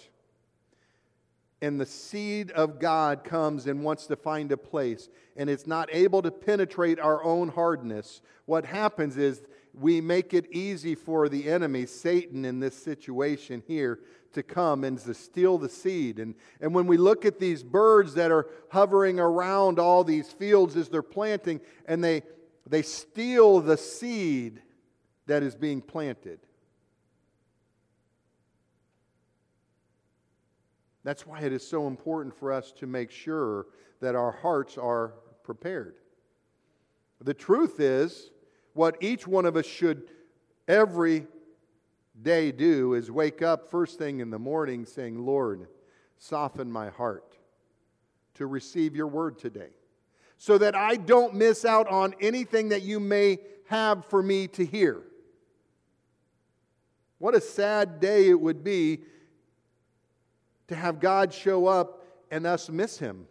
[1.60, 5.88] and the seed of God comes and wants to find a place, and it's not
[5.90, 9.42] able to penetrate our own hardness, what happens is
[9.74, 14.00] we make it easy for the enemy, Satan, in this situation here,
[14.32, 16.18] to come and to steal the seed.
[16.18, 20.76] And, and when we look at these birds that are hovering around all these fields
[20.76, 22.22] as they're planting, and they,
[22.66, 24.62] they steal the seed
[25.26, 26.40] that is being planted.
[31.04, 33.66] That's why it is so important for us to make sure
[34.00, 35.96] that our hearts are prepared.
[37.20, 38.31] The truth is,
[38.74, 40.08] what each one of us should
[40.68, 41.26] every
[42.20, 45.66] day do is wake up first thing in the morning saying, Lord,
[46.18, 47.36] soften my heart
[48.34, 49.70] to receive your word today,
[50.38, 54.64] so that I don't miss out on anything that you may have for me to
[54.64, 55.02] hear.
[57.18, 59.02] What a sad day it would be
[60.68, 63.26] to have God show up and us miss him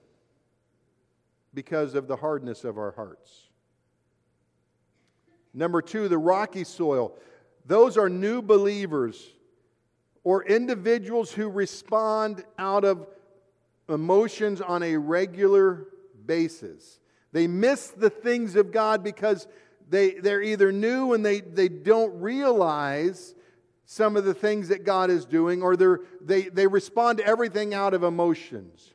[1.53, 3.50] because of the hardness of our hearts.
[5.53, 7.13] Number two, the rocky soil.
[7.65, 9.29] Those are new believers
[10.23, 13.07] or individuals who respond out of
[13.89, 15.87] emotions on a regular
[16.25, 16.99] basis.
[17.31, 19.47] They miss the things of God because
[19.89, 23.35] they, they're either new and they, they don't realize
[23.85, 25.75] some of the things that God is doing, or
[26.21, 28.93] they they, respond to everything out of emotions.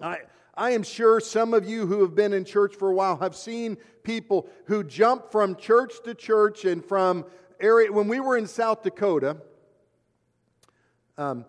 [0.00, 0.20] I,
[0.54, 3.36] I am sure some of you who have been in church for a while have
[3.36, 7.24] seen people who jump from church to church and from
[7.60, 7.92] area.
[7.92, 9.36] When we were in South Dakota,
[11.16, 11.44] um,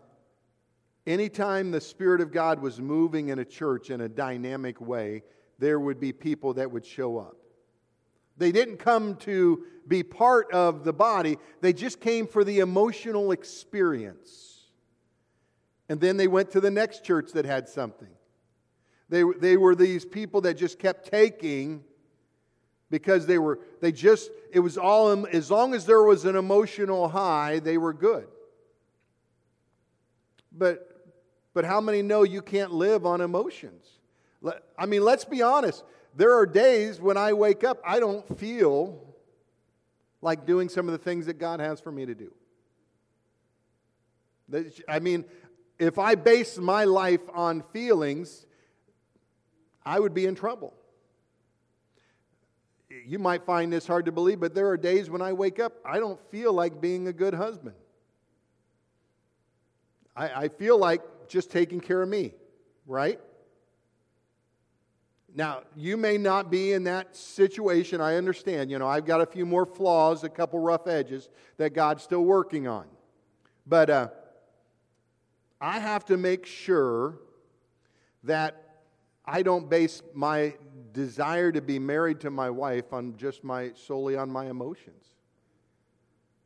[1.07, 5.23] anytime the Spirit of God was moving in a church in a dynamic way,
[5.59, 7.37] there would be people that would show up.
[8.37, 13.31] They didn't come to be part of the body, they just came for the emotional
[13.31, 14.47] experience.
[15.89, 18.07] And then they went to the next church that had something.
[19.11, 21.83] They, they were these people that just kept taking
[22.89, 27.09] because they were, they just, it was all, as long as there was an emotional
[27.09, 28.27] high, they were good.
[30.53, 31.11] But,
[31.53, 33.85] but how many know you can't live on emotions?
[34.77, 35.83] I mean, let's be honest.
[36.15, 39.13] There are days when I wake up, I don't feel
[40.21, 42.31] like doing some of the things that God has for me to do.
[44.87, 45.25] I mean,
[45.79, 48.45] if I base my life on feelings,
[49.85, 50.73] I would be in trouble.
[52.89, 55.73] You might find this hard to believe, but there are days when I wake up,
[55.85, 57.75] I don't feel like being a good husband.
[60.15, 62.33] I, I feel like just taking care of me,
[62.85, 63.19] right?
[65.33, 68.01] Now, you may not be in that situation.
[68.01, 68.69] I understand.
[68.69, 72.25] You know, I've got a few more flaws, a couple rough edges that God's still
[72.25, 72.85] working on.
[73.65, 74.09] But uh,
[75.61, 77.19] I have to make sure
[78.23, 78.60] that
[79.25, 80.55] I don't base my
[80.93, 85.05] desire to be married to my wife on just my solely on my emotions.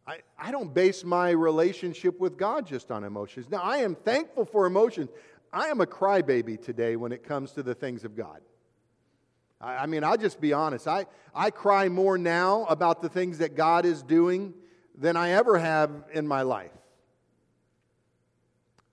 [0.08, 3.50] I, I don't base my relationship with God just on emotions.
[3.50, 5.10] Now, I am thankful for emotions.
[5.52, 8.42] I am a crybaby today when it comes to the things of God.
[9.62, 10.88] I mean, I'll just be honest.
[10.88, 14.54] I, I cry more now about the things that God is doing
[14.96, 16.72] than I ever have in my life.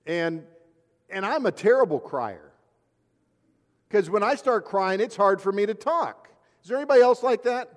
[0.07, 0.45] And,
[1.11, 2.52] and I'm a terrible crier.
[3.93, 6.31] Because when I start crying, it's hard for me to talk.
[6.63, 7.69] Is there anybody else like that?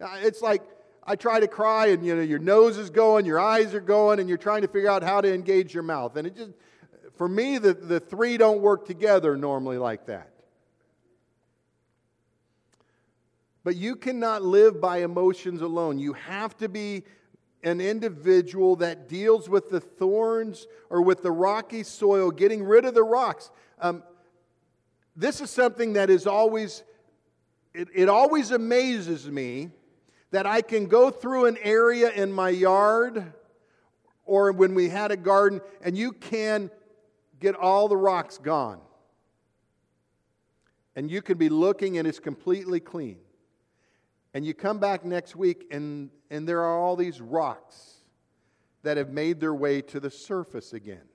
[0.00, 0.60] Uh, it's like
[1.02, 4.20] I try to cry, and you know, your nose is going, your eyes are going,
[4.20, 6.16] and you're trying to figure out how to engage your mouth.
[6.16, 6.50] And it just,
[7.16, 10.30] for me, the, the three don't work together normally like that.
[13.64, 15.98] But you cannot live by emotions alone.
[15.98, 17.04] You have to be
[17.62, 22.92] an individual that deals with the thorns or with the rocky soil, getting rid of
[22.92, 23.50] the rocks.
[23.80, 24.02] Um,
[25.18, 26.84] this is something that is always,
[27.74, 29.70] it, it always amazes me
[30.30, 33.32] that I can go through an area in my yard
[34.24, 36.70] or when we had a garden and you can
[37.40, 38.80] get all the rocks gone.
[40.94, 43.18] And you can be looking and it's completely clean
[44.34, 47.96] and you come back next week and, and there are all these rocks.
[48.84, 51.08] that have made their way to the surface again.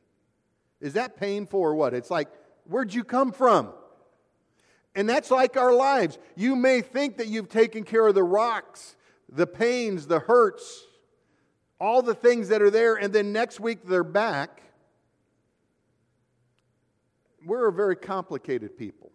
[0.82, 1.93] Is that painful or what?
[1.93, 2.28] It's like,
[2.66, 3.72] where'd you come from?
[4.96, 6.20] And that's like our lives.
[6.36, 8.96] You may think that you've taken care of the rocks,
[9.30, 10.86] the pains, the hurts,
[11.80, 14.62] all the things that are there, and then next week they're back.
[17.46, 19.12] We're a very complicated people.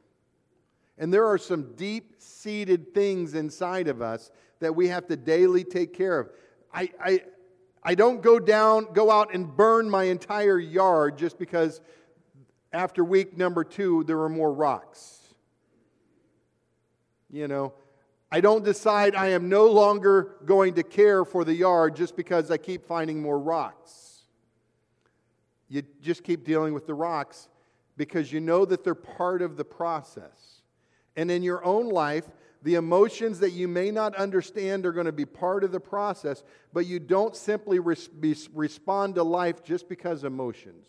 [0.98, 5.62] And there are some deep seated things inside of us that we have to daily
[5.62, 6.30] take care of.
[6.74, 7.20] I, I,
[7.82, 11.80] I don't go down, go out and burn my entire yard just because
[12.72, 15.17] after week number two there are more rocks.
[17.30, 17.74] You know,
[18.30, 22.50] I don't decide I am no longer going to care for the yard just because
[22.50, 24.22] I keep finding more rocks.
[25.68, 27.48] You just keep dealing with the rocks
[27.96, 30.62] because you know that they're part of the process.
[31.16, 32.24] And in your own life,
[32.62, 36.42] the emotions that you may not understand are going to be part of the process,
[36.72, 38.08] but you don't simply res-
[38.54, 40.88] respond to life just because emotions.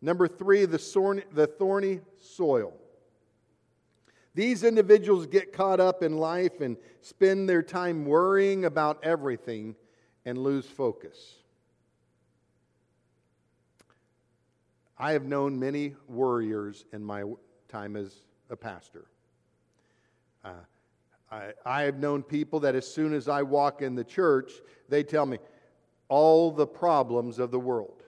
[0.00, 2.72] Number three, the thorny soil.
[4.38, 9.74] These individuals get caught up in life and spend their time worrying about everything
[10.24, 11.34] and lose focus.
[14.96, 17.24] I have known many worriers in my
[17.66, 18.14] time as
[18.48, 19.06] a pastor.
[20.44, 20.50] Uh,
[21.32, 24.52] I, I have known people that as soon as I walk in the church,
[24.88, 25.38] they tell me
[26.08, 28.04] all the problems of the world.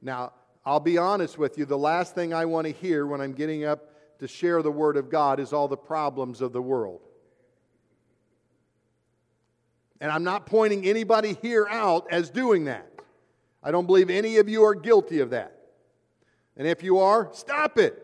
[0.00, 0.32] Now,
[0.64, 3.66] I'll be honest with you, the last thing I want to hear when I'm getting
[3.66, 7.00] up to share the Word of God is all the problems of the world.
[10.00, 12.90] And I'm not pointing anybody here out as doing that.
[13.62, 15.58] I don't believe any of you are guilty of that.
[16.56, 18.02] And if you are, stop it.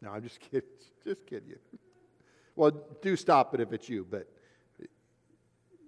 [0.00, 0.68] No, I'm just kidding.
[1.04, 1.58] Just kidding you.
[2.56, 4.28] Well, do stop it if it's you, but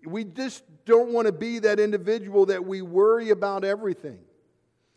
[0.04, 4.18] we just don't want to be that individual that we worry about everything.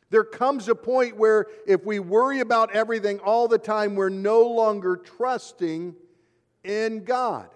[0.09, 4.41] There comes a point where if we worry about everything all the time, we're no
[4.41, 5.95] longer trusting
[6.63, 7.49] in God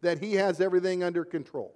[0.00, 1.72] that He has everything under control.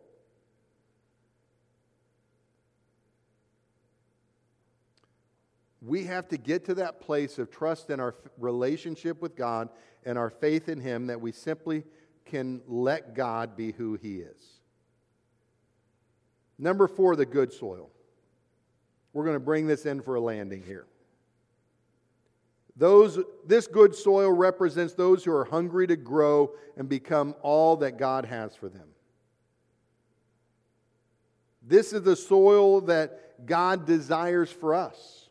[5.80, 9.68] We have to get to that place of trust in our relationship with God
[10.05, 11.84] and our faith in Him that we simply
[12.24, 14.57] can let God be who He is.
[16.59, 17.90] Number four, the good soil.
[19.17, 20.85] We're going to bring this in for a landing here.
[22.77, 27.97] Those, this good soil represents those who are hungry to grow and become all that
[27.97, 28.89] God has for them.
[31.62, 35.31] This is the soil that God desires for us.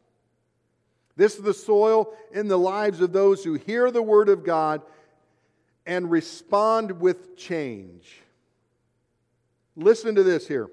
[1.16, 4.82] This is the soil in the lives of those who hear the word of God
[5.86, 8.24] and respond with change.
[9.76, 10.72] Listen to this here.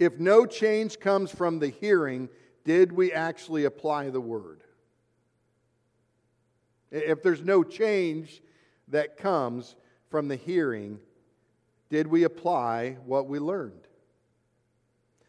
[0.00, 2.30] If no change comes from the hearing,
[2.64, 4.62] did we actually apply the word?
[6.90, 8.42] If there's no change
[8.88, 9.76] that comes
[10.08, 10.98] from the hearing,
[11.90, 13.86] did we apply what we learned?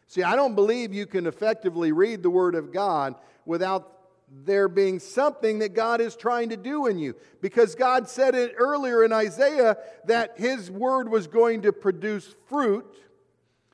[0.06, 3.14] See, I don't believe you can effectively read the Word of God
[3.44, 3.98] without
[4.44, 7.14] there being something that God is trying to do in you.
[7.42, 12.86] Because God said it earlier in Isaiah that His Word was going to produce fruit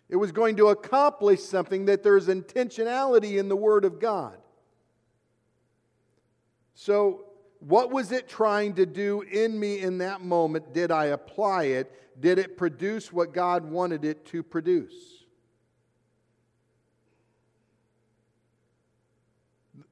[0.09, 4.39] it was going to accomplish something, that there's intentionality in the Word of God.
[6.75, 7.25] So,
[7.61, 10.73] what was it trying to do in me in that moment?
[10.73, 12.21] Did I apply it?
[12.21, 15.25] Did it produce what God wanted it to produce?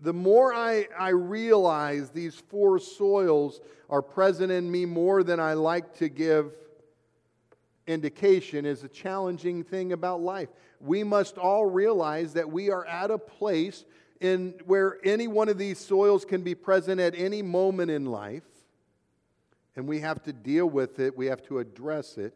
[0.00, 3.60] The more I, I realize these four soils
[3.90, 6.52] are present in me more than I like to give
[7.86, 10.48] indication is a challenging thing about life.
[10.80, 13.84] We must all realize that we are at a place
[14.20, 18.44] in where any one of these soils can be present at any moment in life
[19.76, 22.34] and we have to deal with it, we have to address it.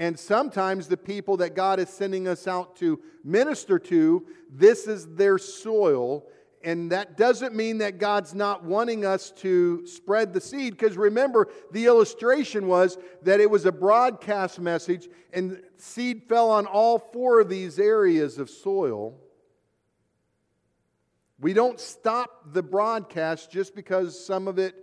[0.00, 5.06] And sometimes the people that God is sending us out to minister to, this is
[5.14, 6.24] their soil,
[6.62, 11.48] and that doesn't mean that God's not wanting us to spread the seed, because remember,
[11.72, 17.40] the illustration was that it was a broadcast message, and seed fell on all four
[17.40, 19.16] of these areas of soil.
[21.40, 24.74] We don't stop the broadcast just because some of it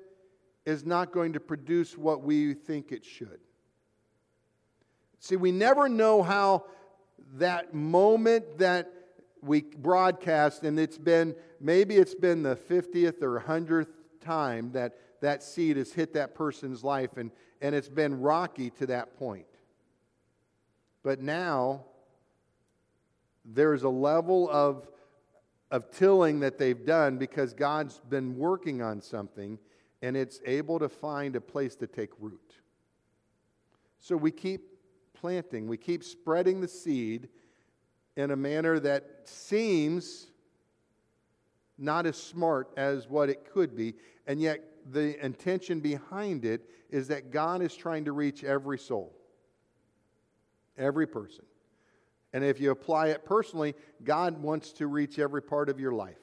[0.65, 3.39] is not going to produce what we think it should.
[5.19, 6.65] See, we never know how
[7.34, 8.91] that moment that
[9.46, 13.88] we broadcast, and it's been maybe it's been the 50th or 100th
[14.22, 17.32] time that, that seed has hit that person's life and,
[17.62, 19.46] and it's been rocky to that point.
[21.04, 21.86] But now,
[23.46, 24.88] there's a level of,
[25.70, 29.60] of tilling that they've done because God's been working on something
[30.02, 32.56] and it's able to find a place to take root.
[34.00, 34.62] So we keep
[35.14, 37.30] planting, we keep spreading the seed
[38.16, 40.28] in a manner that seems
[41.78, 43.95] not as smart as what it could be,
[44.28, 49.13] and yet the intention behind it is that God is trying to reach every soul,
[50.78, 51.45] every person.
[52.32, 56.20] And if you apply it personally, God wants to reach every part of your life.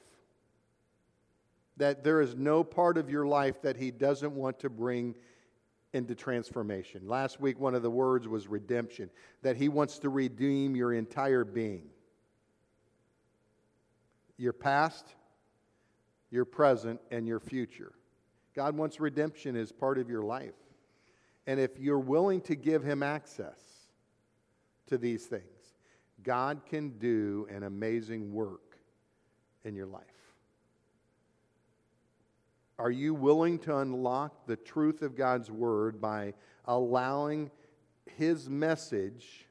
[1.77, 5.15] That there is no part of your life that He doesn't want to bring
[5.93, 7.07] into transformation.
[7.07, 9.09] Last week, one of the words was redemption,
[9.43, 11.89] that He wants to redeem your entire being
[14.35, 15.05] your past,
[16.31, 17.93] your present, and your future.
[18.55, 20.55] God wants redemption as part of your life.
[21.45, 23.59] And if you're willing to give Him access
[24.87, 25.43] to these things,
[26.23, 28.77] God can do an amazing work
[29.63, 30.03] in your life.
[32.83, 36.33] Are you willing to unlock the truth of God's Word by
[36.65, 37.49] allowing
[38.17, 39.47] His message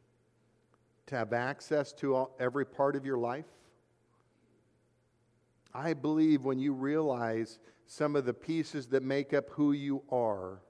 [1.06, 3.46] to have access to all, every part of your life?
[5.72, 10.60] I believe when you realize some of the pieces that make up who you are,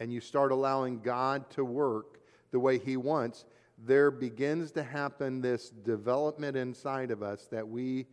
[0.00, 2.18] and you start allowing God to work
[2.50, 3.44] the way He wants,
[3.78, 8.06] there begins to happen this development inside of us that we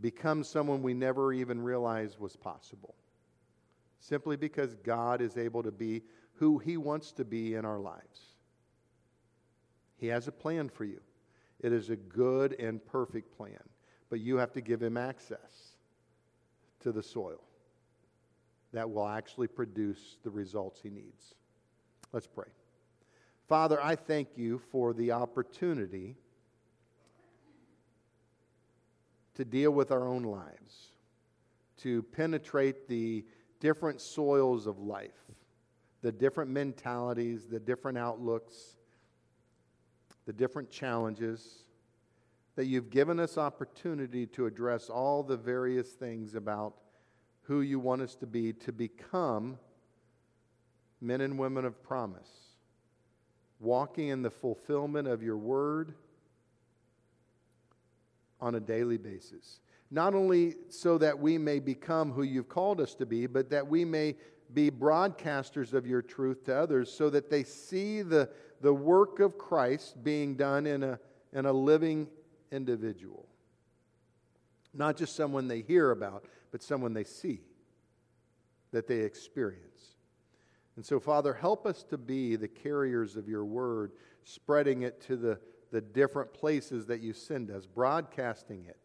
[0.00, 2.94] become someone we never even realized was possible.
[4.00, 6.02] Simply because God is able to be
[6.34, 8.20] who He wants to be in our lives.
[9.96, 11.00] He has a plan for you,
[11.60, 13.62] it is a good and perfect plan,
[14.08, 15.76] but you have to give Him access
[16.80, 17.42] to the soil
[18.72, 21.34] that will actually produce the results He needs.
[22.12, 22.48] Let's pray.
[23.48, 26.16] Father, I thank you for the opportunity
[29.34, 30.92] to deal with our own lives,
[31.78, 33.24] to penetrate the
[33.60, 35.30] different soils of life,
[36.02, 38.76] the different mentalities, the different outlooks,
[40.26, 41.64] the different challenges,
[42.56, 46.74] that you've given us opportunity to address all the various things about
[47.42, 49.58] who you want us to be to become
[51.00, 52.28] men and women of promise,
[53.58, 55.94] walking in the fulfillment of your word
[58.40, 59.60] on a daily basis.
[59.90, 63.66] Not only so that we may become who you've called us to be, but that
[63.66, 64.16] we may
[64.52, 68.28] be broadcasters of your truth to others so that they see the,
[68.60, 70.98] the work of Christ being done in a,
[71.32, 72.08] in a living
[72.52, 73.28] individual.
[74.72, 77.40] Not just someone they hear about, but someone they see,
[78.72, 79.96] that they experience.
[80.76, 83.92] And so, Father, help us to be the carriers of your word,
[84.24, 85.38] spreading it to the
[85.70, 88.76] the different places that you send us, broadcasting it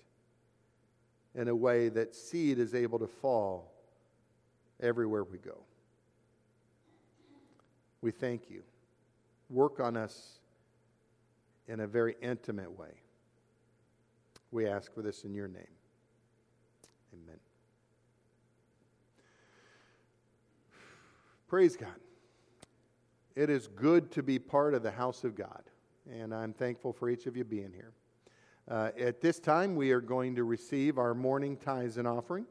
[1.34, 3.74] in a way that seed is able to fall
[4.80, 5.58] everywhere we go.
[8.02, 8.62] We thank you.
[9.50, 10.40] Work on us
[11.68, 13.02] in a very intimate way.
[14.52, 15.64] We ask for this in your name.
[17.14, 17.40] Amen.
[21.48, 21.90] Praise God.
[23.36, 25.64] It is good to be part of the house of God
[26.12, 27.94] and I'm thankful for each of you being here.
[28.70, 32.46] Uh, at this time, we are going to receive our morning tithes and offering.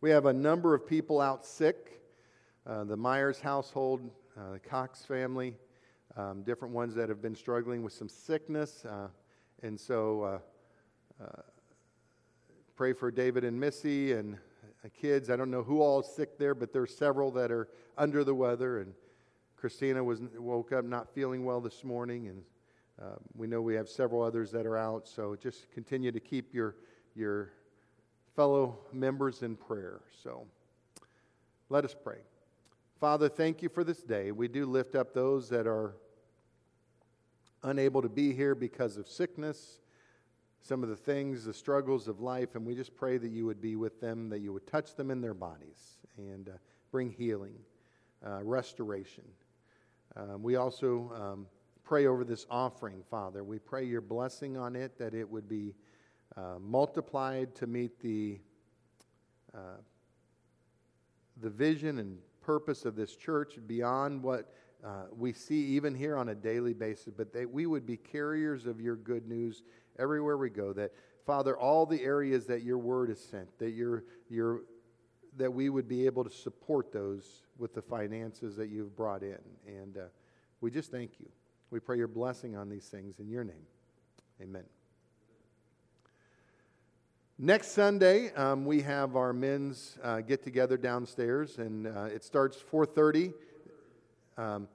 [0.00, 2.00] We have a number of people out sick.
[2.66, 4.00] Uh, the Myers household,
[4.36, 5.54] uh, the Cox family,
[6.16, 8.84] um, different ones that have been struggling with some sickness.
[8.84, 9.08] Uh,
[9.62, 11.42] and so uh, uh,
[12.78, 14.36] pray for David and Missy and
[14.84, 15.30] uh, kids.
[15.30, 17.66] I don't know who all is sick there, but there's several that are
[17.96, 18.78] under the weather.
[18.78, 18.94] And
[19.56, 22.42] Christina was woke up not feeling well this morning, and
[23.02, 25.08] uh, we know we have several others that are out.
[25.08, 26.76] So just continue to keep your
[27.16, 27.50] your
[28.36, 30.02] fellow members in prayer.
[30.22, 30.46] So
[31.70, 32.18] let us pray.
[33.00, 34.30] Father, thank you for this day.
[34.30, 35.96] We do lift up those that are
[37.64, 39.80] unable to be here because of sickness
[40.60, 43.60] some of the things, the struggles of life, and we just pray that you would
[43.60, 46.52] be with them, that you would touch them in their bodies and uh,
[46.90, 47.54] bring healing,
[48.26, 49.24] uh, restoration.
[50.16, 51.46] Um, we also um,
[51.84, 53.44] pray over this offering, Father.
[53.44, 55.74] We pray your blessing on it, that it would be
[56.36, 58.38] uh, multiplied to meet the,
[59.54, 59.80] uh,
[61.40, 64.52] the vision and purpose of this church beyond what
[64.84, 68.66] uh, we see even here on a daily basis, but that we would be carriers
[68.66, 69.62] of your good news
[69.98, 70.72] everywhere we go.
[70.72, 70.92] That,
[71.26, 74.62] Father, all the areas that your word is sent, that, your, your,
[75.36, 79.38] that we would be able to support those with the finances that you've brought in.
[79.66, 80.02] And uh,
[80.60, 81.28] we just thank you.
[81.70, 83.66] We pray your blessing on these things in your name.
[84.40, 84.64] Amen.
[87.40, 92.56] Next Sunday, um, we have our men's uh, get together downstairs, and uh, it starts
[92.56, 93.32] 4:30.
[94.36, 94.66] Um,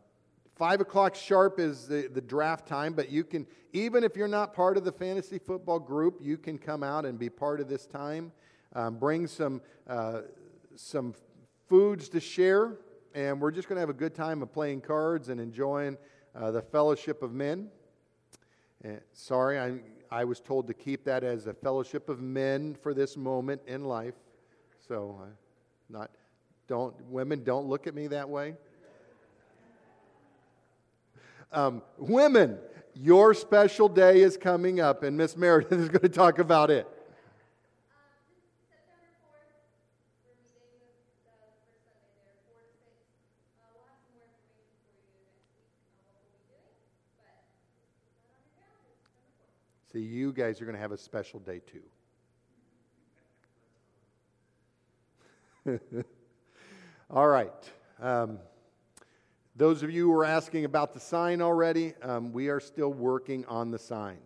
[0.56, 4.54] Five o'clock sharp is the, the draft time, but you can, even if you're not
[4.54, 7.88] part of the fantasy football group, you can come out and be part of this
[7.88, 8.32] time.
[8.76, 10.22] Um, bring some, uh,
[10.76, 11.16] some
[11.68, 12.78] foods to share,
[13.16, 15.98] and we're just going to have a good time of playing cards and enjoying
[16.36, 17.70] uh, the fellowship of men.
[18.84, 19.80] And sorry, I,
[20.12, 23.86] I was told to keep that as a fellowship of men for this moment in
[23.86, 24.16] life.
[24.88, 25.26] So, uh,
[25.90, 26.12] not
[26.68, 28.56] don't women don't look at me that way.
[31.54, 32.58] Um, women,
[32.96, 36.88] your special day is coming up, and Miss Meredith is going to talk about it.
[49.92, 51.62] See, you guys are going to have a special day
[55.68, 55.84] too.
[57.12, 57.54] All right.
[58.02, 58.40] Um,
[59.56, 63.46] those of you who are asking about the sign already, um, we are still working
[63.46, 64.18] on the sign.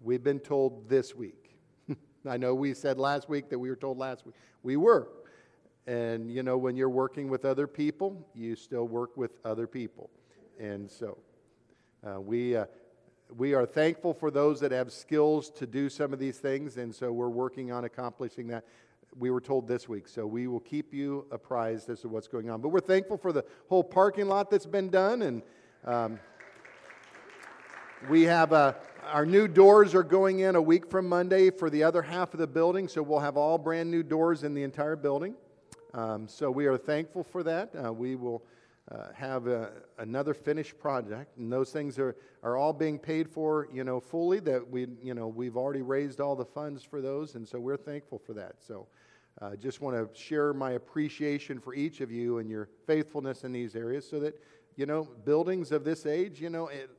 [0.00, 1.56] We've been told this week.
[2.28, 4.34] I know we said last week that we were told last week.
[4.62, 5.08] We were.
[5.86, 10.10] And, you know, when you're working with other people, you still work with other people.
[10.58, 11.18] And so.
[12.04, 12.64] Uh, we, uh,
[13.36, 16.92] we are thankful for those that have skills to do some of these things, and
[16.92, 18.64] so we're working on accomplishing that.
[19.18, 22.48] We were told this week, so we will keep you apprised as to what's going
[22.48, 22.60] on.
[22.60, 25.42] But we're thankful for the whole parking lot that's been done, and
[25.84, 26.18] um,
[28.08, 28.72] we have uh,
[29.12, 32.40] our new doors are going in a week from Monday for the other half of
[32.40, 35.34] the building, so we'll have all brand new doors in the entire building.
[35.92, 37.70] Um, so we are thankful for that.
[37.74, 38.42] Uh, we will
[38.90, 43.68] uh, have a, another finished project, and those things are, are all being paid for,
[43.72, 44.40] you know, fully.
[44.40, 47.76] That we, you know, we've already raised all the funds for those, and so we're
[47.76, 48.56] thankful for that.
[48.58, 48.88] So,
[49.40, 53.52] uh, just want to share my appreciation for each of you and your faithfulness in
[53.52, 54.34] these areas, so that
[54.76, 56.90] you know, buildings of this age, you know, it,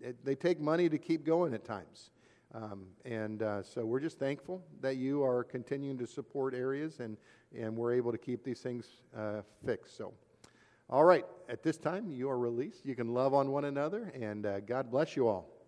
[0.00, 2.10] it, they take money to keep going at times.
[2.54, 7.16] Um, and uh, so we're just thankful that you are continuing to support areas and,
[7.56, 8.86] and we're able to keep these things
[9.16, 9.96] uh, fixed.
[9.96, 10.12] So.
[10.90, 12.84] All right, at this time, you are released.
[12.84, 15.59] You can love on one another, and uh, God bless you all.